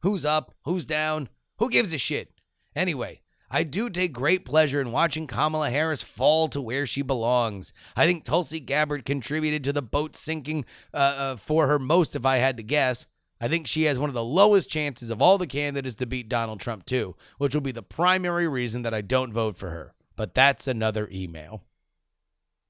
Who's 0.01 0.25
up? 0.25 0.53
Who's 0.65 0.85
down? 0.85 1.29
Who 1.59 1.69
gives 1.69 1.93
a 1.93 1.97
shit? 1.97 2.31
Anyway, 2.75 3.21
I 3.49 3.63
do 3.63 3.89
take 3.89 4.13
great 4.13 4.43
pleasure 4.43 4.81
in 4.81 4.91
watching 4.91 5.27
Kamala 5.27 5.69
Harris 5.69 6.03
fall 6.03 6.47
to 6.49 6.61
where 6.61 6.85
she 6.85 7.01
belongs. 7.01 7.71
I 7.95 8.05
think 8.05 8.23
Tulsi 8.23 8.59
Gabbard 8.59 9.05
contributed 9.05 9.63
to 9.63 9.73
the 9.73 9.81
boat 9.81 10.15
sinking 10.15 10.65
uh, 10.93 10.97
uh, 10.97 11.35
for 11.37 11.67
her 11.67 11.79
most, 11.79 12.15
if 12.15 12.25
I 12.25 12.37
had 12.37 12.57
to 12.57 12.63
guess. 12.63 13.07
I 13.39 13.47
think 13.47 13.67
she 13.67 13.83
has 13.83 13.99
one 13.99 14.09
of 14.09 14.13
the 14.15 14.23
lowest 14.23 14.69
chances 14.69 15.09
of 15.09 15.21
all 15.21 15.37
the 15.37 15.47
candidates 15.47 15.95
to 15.95 16.05
beat 16.05 16.29
Donald 16.29 16.59
Trump, 16.59 16.85
too, 16.85 17.15
which 17.37 17.53
will 17.53 17.61
be 17.61 17.71
the 17.71 17.83
primary 17.83 18.47
reason 18.47 18.81
that 18.83 18.93
I 18.93 19.01
don't 19.01 19.33
vote 19.33 19.57
for 19.57 19.69
her. 19.69 19.93
But 20.15 20.33
that's 20.33 20.67
another 20.67 21.09
email. 21.11 21.61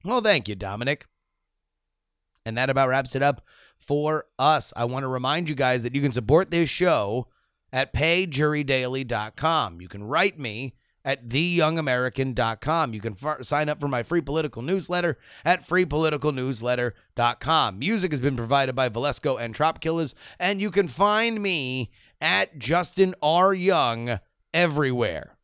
Well, 0.06 0.20
thank 0.20 0.48
you, 0.48 0.54
Dominic. 0.54 1.06
And 2.44 2.56
that 2.56 2.70
about 2.70 2.88
wraps 2.88 3.16
it 3.16 3.22
up 3.22 3.44
for 3.76 4.26
us. 4.38 4.72
I 4.76 4.84
want 4.84 5.02
to 5.02 5.08
remind 5.08 5.48
you 5.48 5.56
guys 5.56 5.82
that 5.82 5.96
you 5.96 6.00
can 6.00 6.12
support 6.12 6.52
this 6.52 6.70
show 6.70 7.26
at 7.72 7.92
payjurydaily.com. 7.92 9.80
You 9.80 9.88
can 9.88 10.04
write 10.04 10.38
me 10.38 10.76
at 11.04 11.28
theyoungamerican.com. 11.28 12.94
You 12.94 13.00
can 13.00 13.16
sign 13.42 13.68
up 13.68 13.80
for 13.80 13.88
my 13.88 14.04
free 14.04 14.20
political 14.20 14.62
newsletter 14.62 15.18
at 15.44 15.66
freepoliticalnewsletter.com. 15.66 17.78
Music 17.78 18.12
has 18.12 18.20
been 18.20 18.36
provided 18.36 18.76
by 18.76 18.88
Valesco 18.88 19.40
and 19.40 19.56
Trop 19.56 19.80
Killers, 19.80 20.14
and 20.38 20.60
you 20.60 20.70
can 20.70 20.86
find 20.86 21.42
me 21.42 21.90
at 22.20 22.60
Justin 22.60 23.16
R. 23.20 23.52
Young 23.52 24.20
everywhere. 24.54 25.35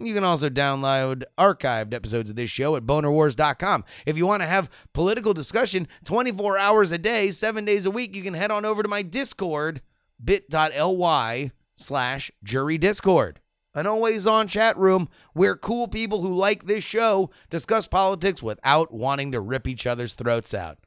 You 0.00 0.14
can 0.14 0.22
also 0.22 0.48
download 0.48 1.24
archived 1.36 1.92
episodes 1.92 2.30
of 2.30 2.36
this 2.36 2.50
show 2.50 2.76
at 2.76 2.84
bonerwars.com. 2.84 3.84
If 4.06 4.16
you 4.16 4.26
want 4.26 4.42
to 4.42 4.48
have 4.48 4.70
political 4.92 5.34
discussion 5.34 5.88
24 6.04 6.56
hours 6.56 6.92
a 6.92 6.98
day, 6.98 7.32
seven 7.32 7.64
days 7.64 7.84
a 7.84 7.90
week, 7.90 8.14
you 8.14 8.22
can 8.22 8.34
head 8.34 8.52
on 8.52 8.64
over 8.64 8.82
to 8.84 8.88
my 8.88 9.02
Discord, 9.02 9.82
bit.ly 10.22 11.50
slash 11.74 12.30
jury 12.44 12.78
discord. 12.78 13.40
An 13.74 13.86
always 13.86 14.26
on 14.26 14.48
chat 14.48 14.76
room 14.76 15.08
where 15.32 15.56
cool 15.56 15.88
people 15.88 16.22
who 16.22 16.32
like 16.32 16.66
this 16.66 16.84
show 16.84 17.30
discuss 17.50 17.86
politics 17.86 18.42
without 18.42 18.92
wanting 18.92 19.32
to 19.32 19.40
rip 19.40 19.66
each 19.66 19.86
other's 19.86 20.14
throats 20.14 20.54
out. 20.54 20.78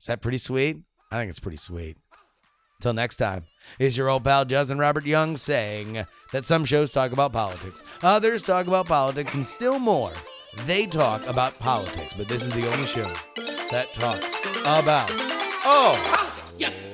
Is 0.00 0.06
that 0.06 0.20
pretty 0.20 0.38
sweet? 0.38 0.78
I 1.10 1.18
think 1.18 1.30
it's 1.30 1.40
pretty 1.40 1.56
sweet. 1.56 1.96
Until 2.84 2.92
next 2.96 3.16
time, 3.16 3.44
is 3.78 3.96
your 3.96 4.10
old 4.10 4.24
pal 4.24 4.44
Justin 4.44 4.76
Robert 4.76 5.06
Young 5.06 5.38
saying 5.38 6.04
that 6.32 6.44
some 6.44 6.66
shows 6.66 6.92
talk 6.92 7.12
about 7.12 7.32
politics, 7.32 7.82
others 8.02 8.42
talk 8.42 8.66
about 8.66 8.84
politics, 8.84 9.32
and 9.32 9.46
still 9.46 9.78
more, 9.78 10.12
they 10.66 10.84
talk 10.84 11.26
about 11.26 11.58
politics. 11.58 12.12
But 12.14 12.28
this 12.28 12.44
is 12.44 12.52
the 12.52 12.70
only 12.70 12.86
show 12.86 13.08
that 13.70 13.86
talks 13.94 14.28
about 14.66 15.08
oh, 15.64 16.34
Come 16.60 16.93